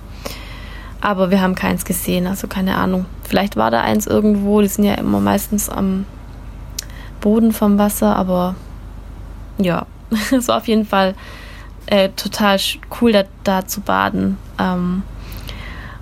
Aber 1.01 1.31
wir 1.31 1.41
haben 1.41 1.57
keins 1.57 1.85
gesehen, 1.85 2.27
also 2.27 2.47
keine 2.47 2.77
Ahnung. 2.77 3.07
Vielleicht 3.25 3.57
war 3.57 3.71
da 3.71 3.81
eins 3.81 4.07
irgendwo, 4.07 4.61
die 4.61 4.69
sind 4.69 4.85
ja 4.85 4.95
immer 4.95 5.19
meistens 5.19 5.69
am 5.69 6.07
Boden 7.21 7.53
vom 7.53 7.79
Wasser, 7.79 8.15
aber 8.15 8.55
ja, 9.59 9.87
war 10.47 10.59
auf 10.59 10.69
jeden 10.69 10.87
Fall 10.87 11.15
äh, 11.87 12.11
total 12.11 12.59
cool, 13.01 13.13
da, 13.13 13.25
da 13.45 13.67
zu 13.67 13.81
baden 13.81 14.39
ähm, 14.59 15.03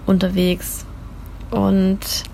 unterwegs. 0.07 0.85
Und 1.51 2.25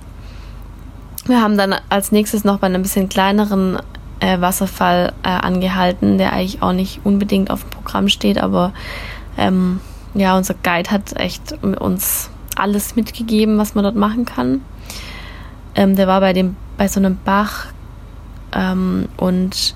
wir 1.26 1.40
haben 1.40 1.56
dann 1.56 1.74
als 1.88 2.12
nächstes 2.12 2.44
noch 2.44 2.58
bei 2.58 2.66
einem 2.66 2.82
bisschen 2.82 3.08
kleineren 3.08 3.78
äh, 4.20 4.40
Wasserfall 4.40 5.12
äh, 5.22 5.28
angehalten, 5.28 6.18
der 6.18 6.32
eigentlich 6.32 6.62
auch 6.62 6.72
nicht 6.72 7.00
unbedingt 7.04 7.50
auf 7.50 7.62
dem 7.62 7.70
Programm 7.70 8.08
steht, 8.08 8.38
aber 8.38 8.72
ähm, 9.36 9.80
ja, 10.14 10.36
unser 10.36 10.54
Guide 10.54 10.90
hat 10.90 11.16
echt 11.16 11.52
uns 11.62 12.30
alles 12.56 12.96
mitgegeben, 12.96 13.58
was 13.58 13.74
man 13.74 13.84
dort 13.84 13.96
machen 13.96 14.24
kann. 14.24 14.62
Ähm, 15.74 15.94
der 15.94 16.06
war 16.06 16.20
bei 16.20 16.32
dem 16.32 16.56
bei 16.78 16.88
so 16.88 17.00
einem 17.00 17.18
Bach 17.24 17.66
ähm, 18.52 19.08
und 19.16 19.74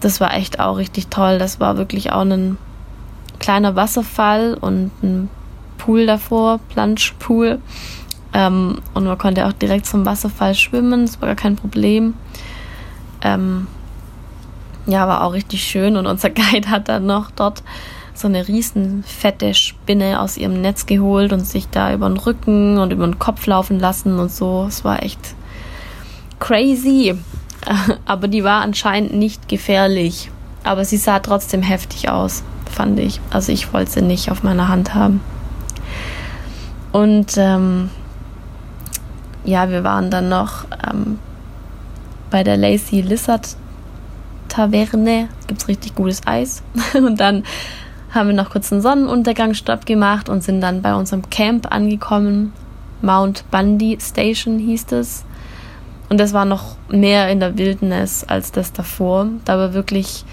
das 0.00 0.20
war 0.20 0.34
echt 0.34 0.60
auch 0.60 0.76
richtig 0.76 1.08
toll. 1.08 1.38
Das 1.38 1.60
war 1.60 1.76
wirklich 1.76 2.12
auch 2.12 2.22
ein 2.22 2.58
kleiner 3.38 3.76
Wasserfall 3.76 4.54
und 4.54 4.90
ein 5.02 5.28
Pool 5.78 6.06
davor, 6.06 6.60
Planschpool. 6.70 7.60
Ähm, 8.34 8.80
und 8.94 9.04
man 9.04 9.18
konnte 9.18 9.46
auch 9.46 9.52
direkt 9.52 9.86
zum 9.86 10.04
Wasserfall 10.04 10.54
schwimmen, 10.54 11.06
das 11.06 11.20
war 11.20 11.28
gar 11.28 11.36
kein 11.36 11.56
Problem. 11.56 12.14
Ähm, 13.22 13.66
ja, 14.86 15.06
war 15.06 15.24
auch 15.24 15.32
richtig 15.32 15.62
schön 15.64 15.96
und 15.96 16.06
unser 16.06 16.30
Guide 16.30 16.68
hat 16.70 16.88
dann 16.88 17.06
noch 17.06 17.30
dort 17.30 17.62
so 18.14 18.26
eine 18.26 18.48
riesen 18.48 19.04
fette 19.04 19.54
Spinne 19.54 20.20
aus 20.20 20.36
ihrem 20.36 20.60
Netz 20.60 20.86
geholt 20.86 21.32
und 21.32 21.46
sich 21.46 21.68
da 21.68 21.94
über 21.94 22.08
den 22.08 22.16
Rücken 22.16 22.78
und 22.78 22.92
über 22.92 23.06
den 23.06 23.18
Kopf 23.18 23.46
laufen 23.46 23.78
lassen 23.78 24.18
und 24.18 24.32
so. 24.32 24.66
Es 24.66 24.84
war 24.84 25.02
echt 25.02 25.20
crazy. 26.40 27.16
Aber 28.06 28.28
die 28.28 28.42
war 28.42 28.62
anscheinend 28.62 29.14
nicht 29.14 29.48
gefährlich. 29.48 30.30
Aber 30.64 30.84
sie 30.84 30.96
sah 30.96 31.20
trotzdem 31.20 31.62
heftig 31.62 32.08
aus, 32.08 32.42
fand 32.68 32.98
ich. 32.98 33.20
Also 33.30 33.52
ich 33.52 33.72
wollte 33.72 33.90
sie 33.90 34.02
nicht 34.02 34.30
auf 34.30 34.42
meiner 34.42 34.68
Hand 34.68 34.94
haben. 34.94 35.20
Und 36.92 37.36
ähm, 37.36 37.90
ja, 39.44 39.70
wir 39.70 39.84
waren 39.84 40.10
dann 40.10 40.28
noch 40.28 40.64
ähm, 40.86 41.18
bei 42.30 42.42
der 42.42 42.56
Lazy 42.56 43.00
Lizard 43.00 43.56
Taverne. 44.48 45.28
Gibt 45.46 45.62
es 45.62 45.68
richtig 45.68 45.94
gutes 45.94 46.26
Eis. 46.26 46.62
Und 46.94 47.20
dann 47.20 47.44
haben 48.10 48.28
wir 48.28 48.34
noch 48.34 48.50
kurz 48.50 48.72
einen 48.72 48.80
Sonnenuntergangsstopp 48.80 49.84
gemacht 49.84 50.30
und 50.30 50.42
sind 50.42 50.62
dann 50.62 50.80
bei 50.80 50.94
unserem 50.94 51.28
Camp 51.28 51.70
angekommen. 51.70 52.54
Mount 53.02 53.44
Bundy 53.50 53.98
Station 54.00 54.58
hieß 54.58 54.92
es. 54.92 55.24
Und 56.08 56.18
das 56.18 56.32
war 56.32 56.46
noch 56.46 56.76
mehr 56.88 57.28
in 57.28 57.38
der 57.38 57.58
Wildnis 57.58 58.24
als 58.24 58.50
das 58.50 58.72
davor. 58.72 59.28
Da 59.44 59.58
war 59.58 59.74
wirklich 59.74 60.24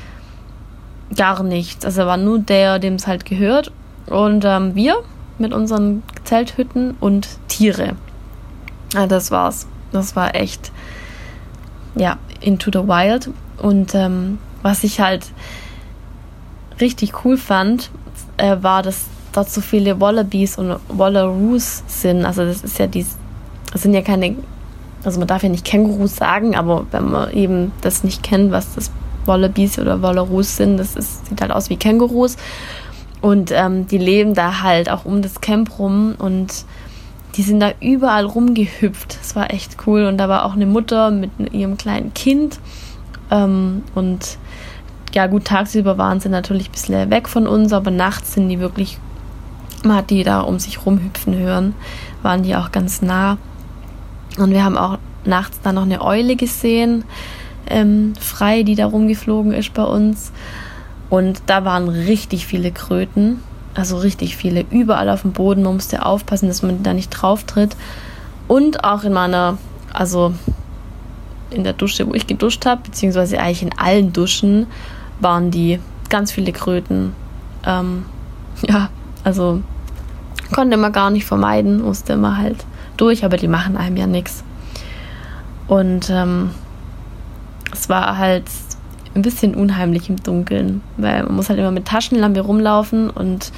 gar 1.16 1.44
nichts. 1.44 1.86
Also 1.86 2.06
war 2.06 2.18
nur 2.18 2.40
der, 2.40 2.80
dem 2.80 2.96
es 2.96 3.08
halt 3.08 3.26
gehört. 3.26 3.72
Und 4.08 4.46
ähm, 4.46 4.76
wir 4.76 4.96
mit 5.38 5.54
unseren 5.54 6.04
Zelthütten 6.24 6.96
und 7.00 7.28
Tiere. 7.48 7.96
Ja, 8.94 9.08
das 9.08 9.32
war's. 9.32 9.68
Das 9.92 10.16
war 10.16 10.36
echt, 10.36 10.72
ja, 11.96 12.18
into 12.42 12.72
the 12.72 12.88
wild. 12.88 13.30
Und 13.58 13.96
ähm, 13.96 14.38
was 14.62 14.84
ich 14.84 15.00
halt 15.00 15.32
richtig 16.80 17.26
cool 17.26 17.38
fand, 17.38 17.90
äh, 18.38 18.58
war, 18.62 18.84
dass 18.84 19.06
dort 19.34 19.50
so 19.50 19.62
viele 19.62 20.00
Wallabies 20.00 20.58
und 20.58 20.78
Wallaroos 20.88 21.84
sind. 21.88 22.26
Also 22.26 22.46
das 22.46 22.64
ist 22.64 22.80
ja 22.80 22.88
die, 22.88 23.06
das 23.72 23.82
sind 23.82 23.94
ja 23.94 24.02
keine, 24.02 24.36
also 25.04 25.20
man 25.20 25.28
darf 25.28 25.44
ja 25.44 25.50
nicht 25.50 25.66
Kängurus 25.66 26.16
sagen, 26.16 26.56
aber 26.56 26.86
wenn 26.92 27.12
man 27.12 27.32
eben 27.32 27.72
das 27.82 28.04
nicht 28.04 28.24
kennt, 28.24 28.52
was 28.52 28.74
das 28.76 28.92
Wallabies 29.26 29.80
oder 29.80 30.02
Wallaroos 30.02 30.58
sind, 30.58 30.78
das 30.78 30.96
ist, 30.96 31.28
sieht 31.28 31.42
halt 31.42 31.52
aus 31.52 31.70
wie 31.70 31.78
Kängurus. 31.78 32.38
Und 33.22 33.52
ähm, 33.52 33.88
die 33.88 33.98
leben 33.98 34.34
da 34.34 34.62
halt 34.62 34.90
auch 34.90 35.06
um 35.06 35.22
das 35.22 35.42
Camp 35.42 35.80
rum 35.80 36.16
und 36.18 36.66
die 37.36 37.42
sind 37.42 37.60
da 37.60 37.72
überall 37.82 38.26
rumgehüpft. 38.26 39.18
Das 39.20 39.36
war 39.36 39.52
echt 39.52 39.78
cool. 39.88 40.06
Und 40.06 40.18
da 40.18 40.30
war 40.30 40.46
auch 40.46 40.54
eine 40.54 40.66
Mutter 40.66 41.12
mit 41.12 41.32
ihrem 41.52 41.78
kleinen 41.78 42.14
Kind. 42.14 42.60
Ähm, 43.32 43.84
und 43.96 44.38
ja, 45.14 45.28
gut, 45.28 45.46
tagsüber 45.46 45.98
waren 45.98 46.20
sie 46.20 46.30
natürlich 46.30 46.70
ein 46.70 46.72
bisschen 46.72 47.10
weg 47.10 47.28
von 47.28 47.48
uns, 47.48 47.74
aber 47.74 47.90
nachts 47.90 48.34
sind 48.34 48.50
die 48.50 48.60
wirklich 48.60 49.00
man 49.86 49.98
hat 49.98 50.10
die 50.10 50.24
da 50.24 50.42
um 50.42 50.60
sich 50.60 50.86
rumhüpfen 50.86 51.38
hören, 51.38 51.76
waren 52.22 52.44
die 52.44 52.56
auch 52.56 52.72
ganz 52.72 53.02
nah. 53.02 53.38
Und 54.38 54.52
wir 54.52 54.64
haben 54.64 54.78
auch 54.78 54.98
nachts 55.24 55.62
dann 55.62 55.76
noch 55.76 55.84
eine 55.84 56.02
Eule 56.02 56.36
gesehen, 56.36 57.04
ähm, 57.68 58.14
frei, 58.20 58.64
die 58.64 58.76
da 58.76 58.86
rumgeflogen 58.86 59.54
ist 59.54 59.74
bei 59.74 59.84
uns. 59.84 60.32
Und 61.10 61.44
da 61.46 61.66
waren 61.66 61.88
richtig 61.88 62.46
viele 62.46 62.72
Kröten, 62.72 63.40
also 63.74 63.98
richtig 63.98 64.36
viele, 64.36 64.66
überall 64.72 65.10
auf 65.10 65.22
dem 65.22 65.34
Boden. 65.34 65.64
Man 65.64 65.76
musste 65.76 66.06
aufpassen, 66.06 66.48
dass 66.48 66.62
man 66.62 66.84
da 66.84 66.94
nicht 66.94 67.10
drauf 67.10 67.44
tritt. 67.44 67.76
Und 68.48 68.84
auch 68.84 69.04
in 69.04 69.14
meiner, 69.14 69.58
also 69.94 70.34
in 71.52 71.64
der 71.64 71.74
Dusche, 71.74 72.08
wo 72.08 72.14
ich 72.14 72.28
geduscht 72.28 72.66
habe, 72.66 72.82
beziehungsweise 72.84 73.40
eigentlich 73.40 73.64
in 73.64 73.78
allen 73.78 74.14
Duschen, 74.14 74.68
waren 75.20 75.52
die 75.52 75.80
ganz 76.10 76.32
viele 76.32 76.52
Kröten. 76.52 77.14
Ähm, 77.66 78.06
ja, 78.68 78.90
also 79.24 79.62
Konnte 80.54 80.78
man 80.78 80.92
gar 80.92 81.10
nicht 81.10 81.26
vermeiden, 81.26 81.82
musste 81.82 82.18
man 82.18 82.38
halt 82.38 82.66
durch, 82.98 83.26
aber 83.26 83.38
die 83.38 83.48
machen 83.48 83.78
einem 83.78 83.98
ja 83.98 84.08
nichts. 84.08 84.44
Und 85.68 86.10
ähm, 86.10 86.52
es 87.76 87.90
war 87.90 88.18
halt 88.18 88.46
ein 89.14 89.22
bisschen 89.22 89.56
unheimlich 89.56 90.10
im 90.10 90.18
Dunkeln, 90.18 90.82
weil 90.98 91.24
man 91.24 91.36
muss 91.36 91.50
halt 91.50 91.60
immer 91.60 91.72
mit 91.72 91.86
Taschenlampe 91.86 92.42
rumlaufen 92.42 93.10
und 93.10 93.52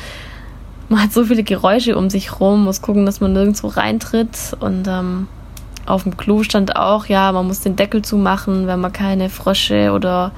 man 0.89 1.03
hat 1.03 1.13
so 1.13 1.25
viele 1.25 1.43
Geräusche 1.43 1.97
um 1.97 2.09
sich 2.09 2.39
rum, 2.39 2.63
muss 2.63 2.81
gucken, 2.81 3.05
dass 3.05 3.19
man 3.19 3.33
nirgendwo 3.33 3.67
reintritt 3.67 4.55
und 4.59 4.87
ähm, 4.87 5.27
auf 5.85 6.03
dem 6.03 6.17
Klo 6.17 6.43
stand 6.43 6.75
auch, 6.75 7.05
ja, 7.05 7.31
man 7.31 7.47
muss 7.47 7.61
den 7.61 7.75
Deckel 7.75 8.01
zumachen, 8.01 8.67
wenn 8.67 8.79
man 8.79 8.91
keine 8.91 9.29
Frösche 9.29 9.91
oder 9.93 10.31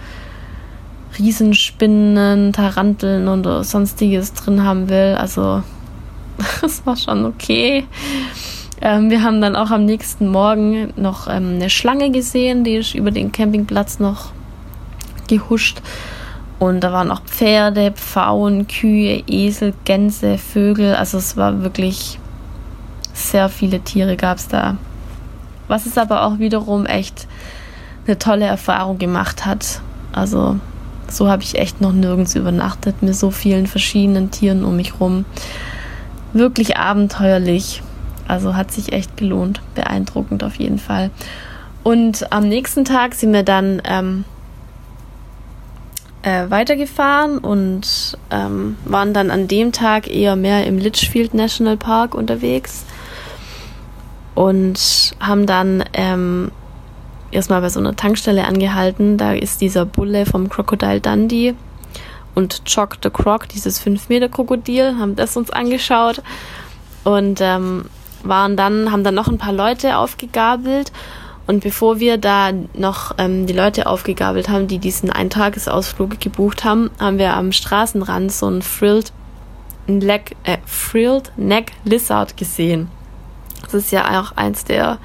Riesenspinnen, 1.17 2.53
Taranteln 2.53 3.27
oder 3.27 3.63
sonstiges 3.63 4.33
drin 4.33 4.63
haben 4.63 4.89
will. 4.89 5.15
Also 5.17 5.63
das 6.61 6.85
war 6.85 6.95
schon 6.95 7.25
okay. 7.25 7.85
Ähm, 8.81 9.09
wir 9.09 9.23
haben 9.23 9.41
dann 9.41 9.55
auch 9.55 9.71
am 9.71 9.85
nächsten 9.85 10.27
Morgen 10.27 10.93
noch 10.95 11.27
ähm, 11.27 11.55
eine 11.55 11.69
Schlange 11.69 12.11
gesehen, 12.11 12.63
die 12.63 12.75
ist 12.75 12.95
über 12.95 13.11
den 13.11 13.31
Campingplatz 13.31 13.99
noch 13.99 14.31
gehuscht. 15.27 15.81
Und 16.59 16.81
da 16.81 16.91
waren 16.91 17.11
auch 17.11 17.21
Pferde, 17.23 17.91
Pfauen, 17.91 18.67
Kühe, 18.67 19.23
Esel, 19.27 19.73
Gänse, 19.85 20.37
Vögel. 20.37 20.95
Also 20.95 21.17
es 21.17 21.37
war 21.37 21.63
wirklich 21.63 22.19
sehr 23.13 23.49
viele 23.49 23.79
Tiere 23.81 24.15
gab 24.15 24.37
es 24.37 24.47
da. 24.47 24.77
Was 25.67 25.85
es 25.85 25.97
aber 25.97 26.23
auch 26.23 26.39
wiederum 26.39 26.85
echt 26.85 27.27
eine 28.07 28.17
tolle 28.17 28.45
Erfahrung 28.45 28.97
gemacht 28.97 29.45
hat. 29.45 29.81
Also 30.11 30.57
so 31.09 31.29
habe 31.29 31.43
ich 31.43 31.57
echt 31.57 31.81
noch 31.81 31.93
nirgends 31.93 32.35
übernachtet 32.35 33.01
mit 33.01 33.15
so 33.15 33.31
vielen 33.31 33.67
verschiedenen 33.67 34.31
Tieren 34.31 34.63
um 34.63 34.75
mich 34.75 34.99
rum 34.99 35.25
wirklich 36.33 36.77
abenteuerlich. 36.77 37.81
Also 38.29 38.55
hat 38.55 38.71
sich 38.71 38.93
echt 38.93 39.17
gelohnt. 39.17 39.59
Beeindruckend 39.73 40.43
auf 40.43 40.55
jeden 40.55 40.77
Fall. 40.77 41.09
Und 41.83 42.31
am 42.31 42.47
nächsten 42.47 42.85
Tag 42.85 43.15
sind 43.15 43.33
wir 43.33 43.41
dann 43.41 43.81
ähm, 43.85 44.23
äh, 46.21 46.47
weitergefahren 46.49 47.39
und 47.39 48.17
ähm, 48.29 48.77
waren 48.85 49.15
dann 49.15 49.31
an 49.31 49.47
dem 49.47 49.71
Tag 49.71 50.07
eher 50.07 50.35
mehr 50.35 50.67
im 50.67 50.77
Litchfield 50.77 51.33
National 51.33 51.75
Park 51.75 52.13
unterwegs 52.13 52.85
und 54.35 55.15
haben 55.19 55.47
dann 55.47 55.83
ähm, 55.93 56.51
erstmal 57.31 57.61
bei 57.61 57.69
so 57.69 57.79
einer 57.79 57.95
Tankstelle 57.95 58.45
angehalten. 58.45 59.17
Da 59.17 59.33
ist 59.33 59.59
dieser 59.59 59.85
Bulle 59.85 60.27
vom 60.27 60.49
Crocodile 60.49 61.01
Dundee 61.01 61.55
und 62.35 62.63
Chock 62.65 62.97
the 63.01 63.09
Croc, 63.09 63.49
dieses 63.49 63.81
5-Meter-Krokodil, 63.81 64.97
haben 64.99 65.15
das 65.15 65.35
uns 65.35 65.49
angeschaut 65.49 66.21
und 67.03 67.39
ähm, 67.41 67.85
waren 68.23 68.55
dann, 68.55 68.91
haben 68.91 69.03
dann 69.03 69.15
noch 69.15 69.27
ein 69.27 69.37
paar 69.37 69.53
Leute 69.53 69.97
aufgegabelt. 69.97 70.91
Und 71.47 71.63
bevor 71.63 71.99
wir 71.99 72.17
da 72.17 72.51
noch 72.75 73.15
ähm, 73.17 73.47
die 73.47 73.53
Leute 73.53 73.87
aufgegabelt 73.87 74.49
haben, 74.49 74.67
die 74.67 74.77
diesen 74.77 75.09
Eintagesausflug 75.09 76.19
gebucht 76.19 76.63
haben, 76.63 76.91
haben 76.99 77.17
wir 77.17 77.33
am 77.33 77.51
Straßenrand 77.51 78.31
so 78.31 78.47
ein 78.47 78.61
Frilled, 78.61 79.11
Leg, 79.87 80.35
äh, 80.43 80.57
Frilled 80.65 81.31
Neck 81.37 81.71
Lizard 81.85 82.37
gesehen. 82.37 82.89
Das 83.63 83.73
ist 83.73 83.91
ja 83.91 84.21
auch 84.21 84.37
eins 84.37 84.63
der 84.63 84.99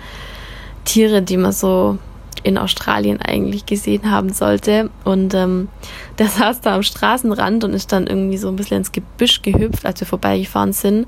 Tiere, 0.85 1.22
die 1.22 1.38
man 1.38 1.53
so 1.53 1.98
in 2.42 2.59
Australien 2.59 3.20
eigentlich 3.20 3.66
gesehen 3.66 4.11
haben 4.11 4.33
sollte. 4.33 4.90
Und 5.03 5.35
ähm, 5.35 5.68
der 6.18 6.29
saß 6.29 6.61
da 6.61 6.77
am 6.77 6.83
Straßenrand 6.83 7.64
und 7.64 7.72
ist 7.72 7.90
dann 7.90 8.07
irgendwie 8.07 8.37
so 8.37 8.48
ein 8.48 8.57
bisschen 8.57 8.79
ins 8.79 8.92
Gebüsch 8.92 9.42
gehüpft, 9.42 9.85
als 9.85 10.00
wir 10.00 10.07
vorbeigefahren 10.07 10.72
sind. 10.72 11.07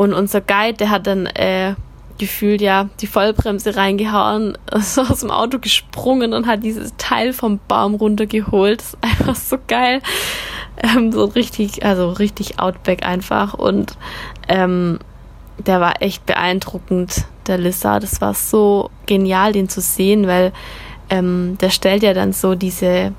Und 0.00 0.14
unser 0.14 0.40
Guide, 0.40 0.78
der 0.78 0.88
hat 0.88 1.06
dann 1.06 1.26
äh, 1.26 1.74
gefühlt 2.16 2.62
ja 2.62 2.88
die 3.02 3.06
Vollbremse 3.06 3.76
reingehauen, 3.76 4.56
ist 4.72 4.98
aus 4.98 5.20
dem 5.20 5.30
Auto 5.30 5.58
gesprungen 5.58 6.32
und 6.32 6.46
hat 6.46 6.64
dieses 6.64 6.94
Teil 6.96 7.34
vom 7.34 7.60
Baum 7.68 7.96
runtergeholt. 7.96 8.80
Das 8.80 8.94
ist 8.94 8.98
einfach 9.02 9.36
so 9.36 9.58
geil. 9.68 10.00
Ähm, 10.82 11.12
so 11.12 11.26
richtig, 11.26 11.84
also 11.84 12.12
richtig 12.12 12.58
Outback 12.58 13.04
einfach. 13.04 13.52
Und 13.52 13.98
ähm, 14.48 15.00
der 15.58 15.82
war 15.82 16.00
echt 16.00 16.24
beeindruckend, 16.24 17.26
der 17.46 17.58
Lissa. 17.58 18.00
Das 18.00 18.22
war 18.22 18.32
so 18.32 18.88
genial, 19.04 19.52
den 19.52 19.68
zu 19.68 19.82
sehen, 19.82 20.26
weil 20.26 20.54
ähm, 21.10 21.58
der 21.60 21.68
stellt 21.68 22.02
ja 22.02 22.14
dann 22.14 22.32
so 22.32 22.54
diese, 22.54 23.12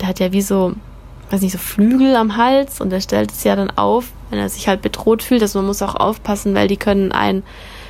der 0.00 0.08
hat 0.08 0.20
ja 0.20 0.32
wie 0.32 0.40
so, 0.40 0.72
weiß 1.30 1.40
nicht, 1.40 1.52
so 1.52 1.58
Flügel 1.58 2.16
am 2.16 2.36
Hals 2.36 2.80
und 2.80 2.90
der 2.90 3.00
stellt 3.00 3.32
es 3.32 3.44
ja 3.44 3.56
dann 3.56 3.70
auf, 3.70 4.12
wenn 4.30 4.38
er 4.38 4.48
sich 4.48 4.68
halt 4.68 4.82
bedroht 4.82 5.22
fühlt. 5.22 5.42
Also 5.42 5.58
man 5.58 5.66
muss 5.66 5.82
auch 5.82 5.94
aufpassen, 5.94 6.54
weil 6.54 6.68
die 6.68 6.76
können 6.76 7.12
einen 7.12 7.42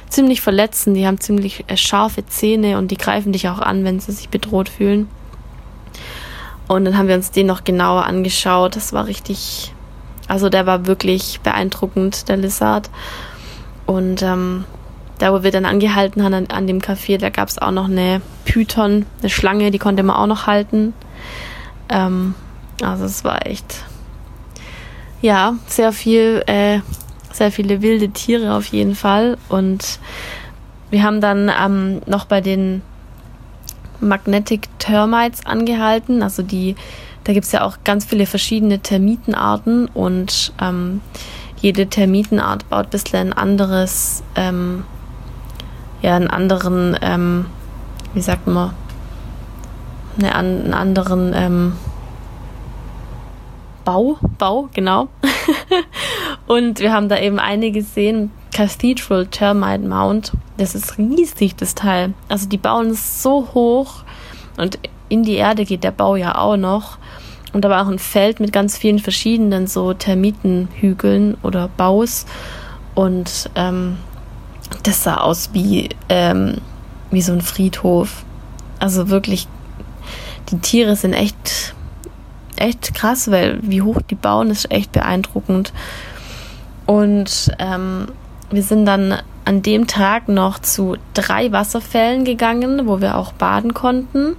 ziemlich 0.08 0.40
verletzen. 0.40 0.94
Die 0.94 1.06
haben 1.06 1.20
ziemlich 1.20 1.64
äh, 1.66 1.76
scharfe 1.76 2.26
Zähne 2.26 2.78
und 2.78 2.90
die 2.90 2.96
greifen 2.96 3.32
dich 3.32 3.48
auch 3.48 3.58
an, 3.58 3.84
wenn 3.84 4.00
sie 4.00 4.12
sich 4.12 4.28
bedroht 4.28 4.68
fühlen. 4.68 5.08
Und 6.68 6.84
dann 6.84 6.96
haben 6.96 7.08
wir 7.08 7.14
uns 7.14 7.30
den 7.30 7.46
noch 7.46 7.64
genauer 7.64 8.06
angeschaut. 8.06 8.76
Das 8.76 8.92
war 8.92 9.06
richtig, 9.06 9.72
also 10.28 10.48
der 10.48 10.66
war 10.66 10.86
wirklich 10.86 11.40
beeindruckend, 11.42 12.28
der 12.28 12.38
Lizard. 12.38 12.88
Und 13.86 14.22
ähm, 14.22 14.64
da, 15.18 15.32
wo 15.32 15.42
wir 15.42 15.50
dann 15.50 15.66
angehalten 15.66 16.22
haben 16.22 16.34
an, 16.34 16.46
an 16.46 16.66
dem 16.66 16.80
Café, 16.80 17.18
da 17.18 17.28
gab 17.28 17.48
es 17.48 17.58
auch 17.58 17.70
noch 17.70 17.88
eine 17.88 18.22
Python, 18.44 19.04
eine 19.20 19.30
Schlange, 19.30 19.70
die 19.70 19.78
konnte 19.78 20.02
man 20.02 20.16
auch 20.16 20.26
noch 20.26 20.46
halten. 20.46 20.94
Ähm, 21.88 22.34
also 22.82 23.04
es 23.04 23.24
war 23.24 23.46
echt, 23.46 23.84
ja, 25.22 25.54
sehr 25.66 25.92
viel, 25.92 26.42
äh, 26.46 26.80
sehr 27.32 27.50
viele 27.50 27.82
wilde 27.82 28.10
Tiere 28.10 28.54
auf 28.54 28.66
jeden 28.66 28.94
Fall. 28.94 29.36
Und 29.48 29.98
wir 30.90 31.02
haben 31.02 31.20
dann 31.20 31.50
ähm, 31.50 32.02
noch 32.06 32.24
bei 32.26 32.40
den 32.40 32.82
Magnetic 34.00 34.68
Termites 34.78 35.44
angehalten. 35.46 36.22
Also 36.22 36.42
die, 36.42 36.76
da 37.24 37.32
gibt 37.32 37.46
es 37.46 37.52
ja 37.52 37.62
auch 37.62 37.78
ganz 37.84 38.04
viele 38.04 38.26
verschiedene 38.26 38.78
Termitenarten 38.78 39.86
und 39.86 40.52
ähm, 40.60 41.00
jede 41.60 41.86
Termitenart 41.86 42.68
baut 42.68 42.86
ein 42.86 42.90
bisschen 42.90 43.28
ein 43.28 43.32
anderes, 43.32 44.22
ähm, 44.36 44.84
ja, 46.02 46.14
einen 46.14 46.28
anderen, 46.28 46.96
ähm, 47.00 47.46
wie 48.12 48.20
sagt 48.20 48.46
man, 48.46 48.74
eine, 50.18 50.34
einen 50.34 50.74
anderen 50.74 51.32
ähm, 51.34 51.72
Bau, 53.84 54.18
Bau, 54.38 54.68
genau. 54.72 55.08
Und 56.46 56.80
wir 56.80 56.92
haben 56.92 57.08
da 57.08 57.18
eben 57.18 57.38
eine 57.38 57.70
gesehen, 57.70 58.30
Cathedral 58.52 59.26
Termite 59.26 59.86
Mount. 59.86 60.32
Das 60.56 60.74
ist 60.74 60.98
riesig, 60.98 61.56
das 61.56 61.74
Teil. 61.74 62.14
Also 62.28 62.48
die 62.48 62.58
bauen 62.58 62.90
es 62.90 63.22
so 63.22 63.48
hoch 63.54 64.04
und 64.56 64.78
in 65.08 65.24
die 65.24 65.34
Erde 65.34 65.64
geht 65.64 65.84
der 65.84 65.90
Bau 65.90 66.16
ja 66.16 66.38
auch 66.38 66.56
noch. 66.56 66.98
Und 67.52 67.64
da 67.64 67.70
war 67.70 67.84
auch 67.84 67.90
ein 67.90 67.98
Feld 67.98 68.40
mit 68.40 68.52
ganz 68.52 68.76
vielen 68.76 68.98
verschiedenen 68.98 69.66
so 69.66 69.94
Termitenhügeln 69.94 71.36
oder 71.42 71.68
Baus. 71.68 72.26
Und 72.94 73.50
ähm, 73.54 73.96
das 74.82 75.04
sah 75.04 75.18
aus 75.18 75.50
wie, 75.52 75.88
ähm, 76.08 76.56
wie 77.10 77.22
so 77.22 77.32
ein 77.32 77.42
Friedhof. 77.42 78.24
Also 78.80 79.08
wirklich, 79.08 79.46
die 80.50 80.58
Tiere 80.58 80.96
sind 80.96 81.12
echt, 81.12 81.74
echt 82.60 82.94
krass, 82.94 83.30
weil 83.30 83.58
wie 83.62 83.82
hoch 83.82 84.00
die 84.02 84.14
bauen, 84.14 84.50
ist 84.50 84.70
echt 84.70 84.92
beeindruckend. 84.92 85.72
Und 86.86 87.50
ähm, 87.58 88.08
wir 88.50 88.62
sind 88.62 88.86
dann 88.86 89.22
an 89.44 89.62
dem 89.62 89.86
Tag 89.86 90.28
noch 90.28 90.58
zu 90.58 90.96
drei 91.12 91.52
Wasserfällen 91.52 92.24
gegangen, 92.24 92.86
wo 92.86 93.00
wir 93.00 93.16
auch 93.16 93.32
baden 93.32 93.74
konnten. 93.74 94.36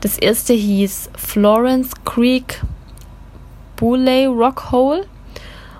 Das 0.00 0.18
erste 0.18 0.52
hieß 0.52 1.10
Florence 1.16 1.90
Creek 2.04 2.62
Boulay 3.76 4.26
Rock 4.26 4.70
Hole. 4.72 5.06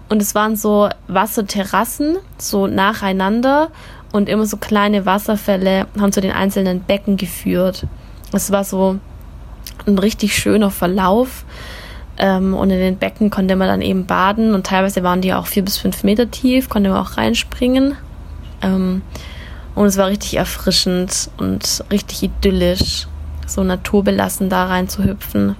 Und 0.08 0.22
es 0.22 0.34
waren 0.34 0.56
so 0.56 0.88
Wasserterrassen, 1.08 2.18
so 2.38 2.66
nacheinander. 2.66 3.70
Und 4.12 4.28
immer 4.28 4.46
so 4.46 4.56
kleine 4.56 5.04
Wasserfälle 5.04 5.86
haben 6.00 6.12
zu 6.12 6.20
den 6.20 6.32
einzelnen 6.32 6.80
Becken 6.80 7.16
geführt. 7.16 7.86
Es 8.32 8.50
war 8.50 8.64
so 8.64 8.98
ein 9.86 9.98
richtig 9.98 10.36
schöner 10.36 10.70
Verlauf. 10.70 11.44
Ähm, 12.18 12.54
und 12.54 12.70
in 12.70 12.78
den 12.78 12.96
Becken 12.96 13.30
konnte 13.30 13.56
man 13.56 13.68
dann 13.68 13.82
eben 13.82 14.06
baden. 14.06 14.54
Und 14.54 14.66
teilweise 14.66 15.02
waren 15.02 15.20
die 15.20 15.34
auch 15.34 15.46
vier 15.46 15.64
bis 15.64 15.76
fünf 15.76 16.02
Meter 16.04 16.30
tief, 16.30 16.68
konnte 16.68 16.90
man 16.90 17.04
auch 17.04 17.16
reinspringen. 17.16 17.96
Ähm, 18.62 19.02
und 19.74 19.86
es 19.86 19.96
war 19.98 20.08
richtig 20.08 20.36
erfrischend 20.36 21.30
und 21.36 21.84
richtig 21.90 22.22
idyllisch 22.22 23.06
so 23.46 23.62
naturbelassen 23.62 24.48
da 24.48 24.66
rein 24.66 24.88
zu 24.88 25.04
hüpfen. 25.04 25.56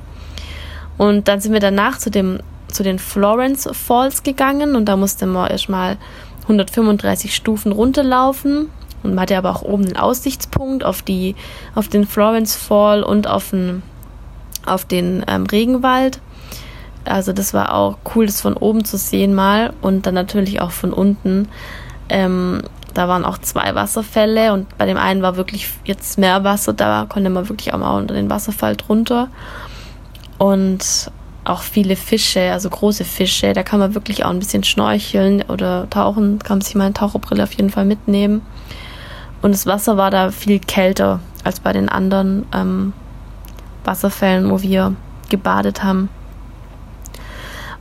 Und 0.99 1.29
dann 1.29 1.41
sind 1.41 1.53
wir 1.53 1.61
danach 1.61 1.99
zu, 1.99 2.11
dem, 2.11 2.41
zu 2.69 2.83
den 2.83 2.99
Florence 2.99 3.69
Falls 3.73 4.23
gegangen 4.23 4.77
und 4.77 4.87
da 4.87 4.97
musste 4.97 5.27
man 5.27 5.51
erstmal 5.51 5.99
135 6.43 7.35
Stufen 7.35 7.73
runterlaufen. 7.73 8.71
Und 9.03 9.15
man 9.15 9.21
hatte 9.21 9.37
aber 9.37 9.51
auch 9.51 9.63
oben 9.63 9.85
einen 9.85 9.97
Aussichtspunkt 9.97 10.83
auf, 10.83 11.03
die, 11.03 11.37
auf 11.75 11.89
den 11.89 12.07
Florence 12.07 12.57
Fall 12.57 13.03
und 13.03 13.29
auf 13.29 13.51
den, 13.51 13.83
auf 14.67 14.85
den 14.85 15.25
ähm, 15.29 15.45
Regenwald. 15.45 16.21
Also 17.05 17.33
das 17.33 17.55
war 17.55 17.75
auch 17.75 17.99
cool, 18.15 18.27
das 18.27 18.41
von 18.41 18.55
oben 18.55 18.85
zu 18.85 18.97
sehen 18.97 19.35
mal 19.35 19.73
und 19.81 20.07
dann 20.07 20.15
natürlich 20.15 20.61
auch 20.61 20.73
von 20.73 20.93
unten. 20.93 21.49
Ähm, 22.09 22.63
da 22.95 23.09
waren 23.09 23.25
auch 23.25 23.39
zwei 23.39 23.75
Wasserfälle 23.75 24.53
und 24.53 24.77
bei 24.79 24.87
dem 24.87 24.97
einen 24.97 25.23
war 25.23 25.37
wirklich 25.37 25.69
jetzt 25.85 26.19
mehr 26.19 26.45
Wasser, 26.45 26.73
da 26.73 27.07
konnte 27.09 27.31
man 27.31 27.49
wirklich 27.49 27.75
auch 27.75 27.79
mal 27.79 27.97
unter 27.97 28.15
den 28.15 28.31
Wasserfall 28.31 28.75
drunter. 28.75 29.29
Und 30.39 31.11
auch 31.45 31.61
viele 31.61 31.95
Fische, 31.95 32.53
also 32.53 32.69
große 32.69 33.05
Fische, 33.05 33.53
da 33.53 33.63
kann 33.63 33.79
man 33.79 33.95
wirklich 33.95 34.25
auch 34.25 34.31
ein 34.31 34.39
bisschen 34.39 34.65
schnorcheln 34.65 35.43
oder 35.43 35.89
tauchen, 35.91 36.39
kann 36.41 36.59
man 36.59 36.63
sich 36.63 36.75
mal 36.75 36.85
eine 36.85 36.95
Taucherbrille 36.95 37.43
auf 37.43 37.53
jeden 37.53 37.71
Fall 37.71 37.85
mitnehmen. 37.85 38.43
Und 39.43 39.53
das 39.53 39.67
Wasser 39.67 39.97
war 39.97 40.11
da 40.11 40.31
viel 40.31 40.59
kälter 40.59 41.21
als 41.45 41.61
bei 41.61 41.73
den 41.73 41.89
anderen 41.89 42.47
ähm, 42.53 42.93
Wasserfällen, 43.87 44.51
wo 44.51 44.61
wir 44.63 44.95
gebadet 45.29 45.83
haben. 45.83 46.09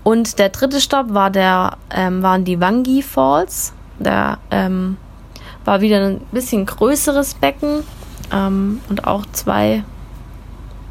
Und 0.03 0.37
der 0.37 0.49
dritte 0.49 0.79
Stopp 0.81 1.13
war 1.13 1.31
der, 1.31 1.77
ähm, 1.89 2.21
waren 2.21 2.45
die 2.45 2.59
Wangi 2.59 3.01
Falls. 3.01 3.73
Da 3.97 4.37
ähm, 4.51 4.97
war 5.63 5.81
wieder 5.81 6.05
ein 6.05 6.21
bisschen 6.31 6.65
größeres 6.65 7.33
Becken 7.33 7.83
ähm, 8.31 8.81
und 8.89 9.07
auch 9.07 9.25
zwei 9.31 9.83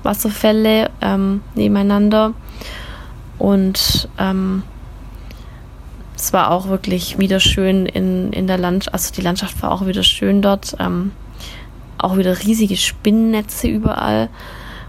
Wasserfälle 0.02 0.90
ähm, 1.00 1.42
nebeneinander. 1.54 2.32
Und 3.38 4.08
ähm, 4.18 4.62
es 6.16 6.32
war 6.32 6.50
auch 6.50 6.68
wirklich 6.68 7.18
wieder 7.18 7.40
schön 7.40 7.86
in, 7.86 8.32
in 8.32 8.46
der 8.46 8.58
Landschaft, 8.58 8.94
also 8.94 9.12
die 9.12 9.20
Landschaft 9.20 9.62
war 9.62 9.72
auch 9.72 9.86
wieder 9.86 10.02
schön 10.02 10.42
dort. 10.42 10.76
Ähm, 10.78 11.12
auch 11.98 12.16
wieder 12.16 12.38
riesige 12.40 12.76
Spinnennetze 12.76 13.68
überall 13.68 14.28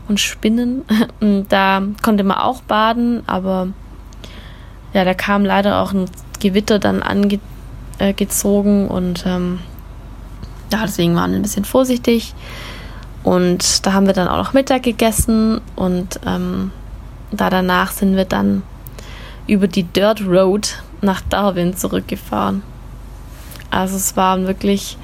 und 0.08 0.20
Spinnen. 0.20 0.84
Da 1.50 1.82
konnte 2.04 2.24
man 2.24 2.38
auch 2.38 2.62
baden, 2.62 3.24
aber 3.28 3.70
ja, 4.94 5.04
da 5.04 5.14
kam 5.14 5.44
leider 5.44 5.82
auch 5.82 5.92
ein 5.94 6.06
Gewitter 6.40 6.80
dann 6.80 7.02
angezogen 7.04 8.88
äh, 8.88 8.92
und 8.92 9.26
ähm, 9.26 9.60
ja, 10.72 10.82
deswegen 10.84 11.16
waren 11.16 11.32
wir 11.32 11.40
ein 11.40 11.44
bisschen 11.44 11.66
vorsichtig. 11.66 12.34
Und 13.24 13.86
da 13.86 13.94
haben 13.94 14.06
wir 14.06 14.14
dann 14.14 14.28
auch 14.28 14.38
noch 14.38 14.54
Mittag 14.54 14.84
gegessen 14.84 15.60
und 15.76 16.20
ähm, 16.28 16.72
da 17.32 17.50
danach 17.50 17.92
sind 17.92 18.16
wir 18.16 18.26
dann 18.26 18.62
über 19.48 19.68
die 19.68 19.84
Dirt 19.84 20.22
Road 20.28 20.84
nach 21.02 21.22
Darwin 21.22 21.76
zurückgefahren. 21.76 22.62
Also 23.72 23.96
es 23.96 24.16
waren 24.16 24.48
wirklich 24.48 24.98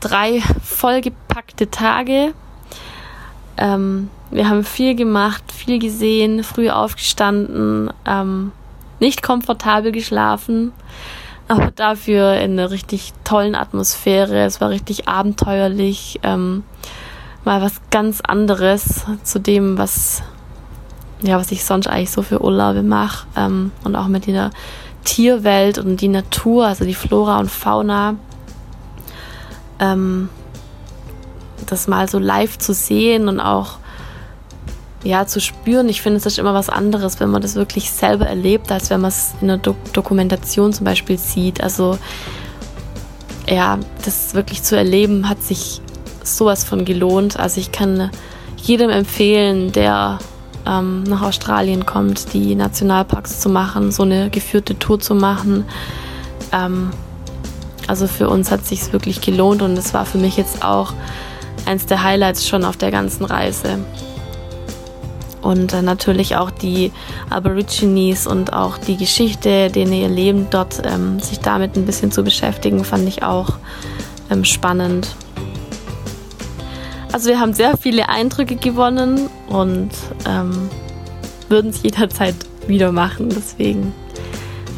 drei 0.00 0.40
vollgepackte 0.62 1.70
Tage. 1.70 2.34
Ähm, 3.56 4.08
wir 4.30 4.48
haben 4.48 4.64
viel 4.64 4.94
gemacht, 4.94 5.44
viel 5.52 5.78
gesehen, 5.78 6.42
früh 6.42 6.70
aufgestanden, 6.70 7.90
ähm, 8.06 8.52
nicht 8.98 9.22
komfortabel 9.22 9.92
geschlafen 9.92 10.72
aber 11.52 11.70
dafür 11.70 12.34
in 12.40 12.52
einer 12.52 12.70
richtig 12.70 13.12
tollen 13.24 13.54
Atmosphäre. 13.54 14.44
Es 14.44 14.60
war 14.60 14.70
richtig 14.70 15.08
abenteuerlich. 15.08 16.20
Ähm, 16.22 16.64
mal 17.44 17.60
was 17.60 17.80
ganz 17.90 18.20
anderes 18.20 19.04
zu 19.22 19.40
dem, 19.40 19.76
was, 19.76 20.22
ja, 21.22 21.38
was 21.38 21.52
ich 21.52 21.64
sonst 21.64 21.88
eigentlich 21.88 22.10
so 22.10 22.22
für 22.22 22.42
Urlaube 22.42 22.82
mache. 22.82 23.26
Ähm, 23.36 23.72
und 23.84 23.96
auch 23.96 24.08
mit 24.08 24.26
der 24.26 24.50
Tierwelt 25.04 25.78
und 25.78 26.00
die 26.00 26.08
Natur, 26.08 26.66
also 26.66 26.84
die 26.84 26.94
Flora 26.94 27.38
und 27.38 27.50
Fauna. 27.50 28.14
Ähm, 29.78 30.28
das 31.66 31.88
mal 31.88 32.08
so 32.08 32.18
live 32.18 32.58
zu 32.58 32.74
sehen 32.74 33.28
und 33.28 33.40
auch 33.40 33.78
ja, 35.04 35.26
zu 35.26 35.40
spüren. 35.40 35.88
Ich 35.88 36.00
finde, 36.00 36.18
es 36.18 36.26
ist 36.26 36.38
immer 36.38 36.54
was 36.54 36.68
anderes, 36.68 37.18
wenn 37.18 37.30
man 37.30 37.42
das 37.42 37.56
wirklich 37.56 37.90
selber 37.90 38.26
erlebt, 38.26 38.70
als 38.70 38.90
wenn 38.90 39.00
man 39.00 39.08
es 39.08 39.32
in 39.40 39.50
einer 39.50 39.58
Do 39.58 39.74
Dokumentation 39.92 40.72
zum 40.72 40.84
Beispiel 40.84 41.18
sieht. 41.18 41.62
Also 41.62 41.98
ja, 43.48 43.78
das 44.04 44.34
wirklich 44.34 44.62
zu 44.62 44.76
erleben, 44.76 45.28
hat 45.28 45.42
sich 45.42 45.80
sowas 46.22 46.64
von 46.64 46.84
gelohnt. 46.84 47.38
Also 47.38 47.60
ich 47.60 47.72
kann 47.72 48.10
jedem 48.56 48.90
empfehlen, 48.90 49.72
der 49.72 50.20
ähm, 50.66 51.02
nach 51.02 51.22
Australien 51.22 51.84
kommt, 51.84 52.32
die 52.32 52.54
Nationalparks 52.54 53.40
zu 53.40 53.48
machen, 53.48 53.90
so 53.90 54.04
eine 54.04 54.30
geführte 54.30 54.78
Tour 54.78 55.00
zu 55.00 55.14
machen. 55.16 55.64
Ähm, 56.52 56.90
also 57.88 58.06
für 58.06 58.28
uns 58.28 58.52
hat 58.52 58.64
sich 58.64 58.92
wirklich 58.92 59.20
gelohnt 59.20 59.62
und 59.62 59.76
es 59.76 59.92
war 59.92 60.06
für 60.06 60.18
mich 60.18 60.36
jetzt 60.36 60.64
auch 60.64 60.92
eins 61.66 61.86
der 61.86 62.02
Highlights 62.02 62.46
schon 62.48 62.64
auf 62.64 62.76
der 62.76 62.90
ganzen 62.90 63.24
Reise 63.24 63.78
und 65.42 65.72
äh, 65.72 65.82
natürlich 65.82 66.36
auch 66.36 66.50
die 66.50 66.92
Aborigines 67.28 68.26
und 68.26 68.52
auch 68.52 68.78
die 68.78 68.96
Geschichte, 68.96 69.70
denen 69.70 69.92
ihr 69.92 70.08
Leben 70.08 70.46
dort, 70.50 70.82
ähm, 70.84 71.20
sich 71.20 71.40
damit 71.40 71.76
ein 71.76 71.84
bisschen 71.84 72.12
zu 72.12 72.22
beschäftigen, 72.22 72.84
fand 72.84 73.08
ich 73.08 73.22
auch 73.22 73.54
ähm, 74.30 74.44
spannend. 74.44 75.14
Also 77.12 77.28
wir 77.28 77.40
haben 77.40 77.52
sehr 77.52 77.76
viele 77.76 78.08
Eindrücke 78.08 78.56
gewonnen 78.56 79.28
und 79.48 79.90
ähm, 80.26 80.70
würden 81.48 81.70
es 81.70 81.82
jederzeit 81.82 82.36
wieder 82.66 82.92
machen. 82.92 83.28
Deswegen 83.28 83.92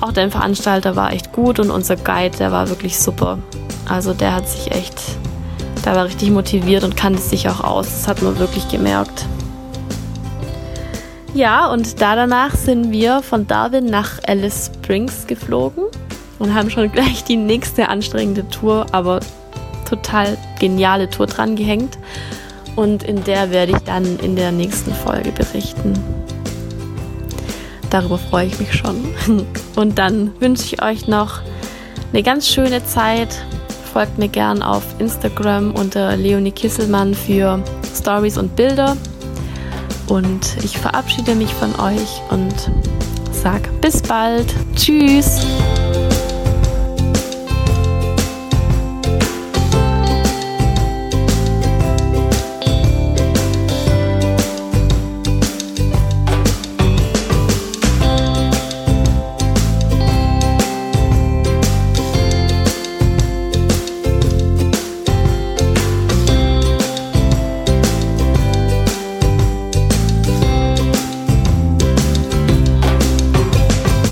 auch 0.01 0.13
der 0.13 0.31
Veranstalter 0.31 0.97
war 0.97 1.13
echt 1.13 1.33
gut 1.33 1.61
und 1.61 1.71
unser 1.71 1.97
Guide, 1.97 2.37
der 2.39 2.51
war 2.51 2.69
wirklich 2.69 2.99
super. 2.99 3.39
Also 3.89 4.15
der 4.15 4.35
hat 4.35 4.49
sich 4.49 4.73
echt, 4.73 5.01
der 5.85 5.95
war 5.95 6.05
richtig 6.07 6.31
motiviert 6.31 6.85
und 6.85 6.97
kannte 6.97 7.21
sich 7.21 7.49
auch 7.49 7.61
aus. 7.61 7.87
Das 7.87 8.09
hat 8.09 8.23
man 8.23 8.39
wirklich 8.39 8.69
gemerkt. 8.69 9.27
Ja, 11.35 11.67
und 11.67 12.01
da 12.01 12.15
danach 12.15 12.55
sind 12.55 12.93
wir 12.93 13.21
von 13.21 13.47
Darwin 13.47 13.87
nach 13.87 14.21
Alice 14.27 14.71
Springs 14.73 15.27
geflogen 15.27 15.85
und 16.39 16.55
haben 16.55 16.71
schon 16.71 16.91
gleich 16.93 17.25
die 17.25 17.37
nächste 17.37 17.89
anstrengende 17.89 18.49
Tour, 18.49 18.87
aber 18.93 19.21
total 19.89 20.39
geniale 20.59 21.11
Tour 21.11 21.27
dran 21.27 21.57
gehängt. 21.57 21.99
Und 22.77 23.03
in 23.03 23.23
der 23.25 23.51
werde 23.51 23.73
ich 23.73 23.79
dann 23.79 24.19
in 24.19 24.37
der 24.37 24.53
nächsten 24.53 24.93
Folge 24.93 25.31
berichten. 25.33 25.93
Darüber 27.91 28.19
freue 28.19 28.47
ich 28.47 28.59
mich 28.59 28.75
schon. 28.75 29.05
Und 29.77 29.99
dann 29.99 30.33
wünsche 30.41 30.65
ich 30.65 30.83
euch 30.83 31.07
noch 31.07 31.41
eine 32.13 32.23
ganz 32.23 32.49
schöne 32.49 32.85
Zeit. 32.85 33.45
Folgt 33.95 34.19
mir 34.19 34.27
gern 34.27 34.61
auf 34.61 34.83
Instagram 34.99 35.71
unter 35.71 36.17
Leonie 36.17 36.51
Kisselmann 36.51 37.15
für 37.15 37.63
Stories 37.97 38.37
und 38.37 38.57
Bilder. 38.57 38.97
Und 40.09 40.57
ich 40.65 40.77
verabschiede 40.77 41.37
mich 41.37 41.55
von 41.55 41.71
euch 41.79 42.21
und 42.29 42.73
sage 43.31 43.71
bis 43.81 44.03
bald. 44.03 44.53
Tschüss! 44.75 45.47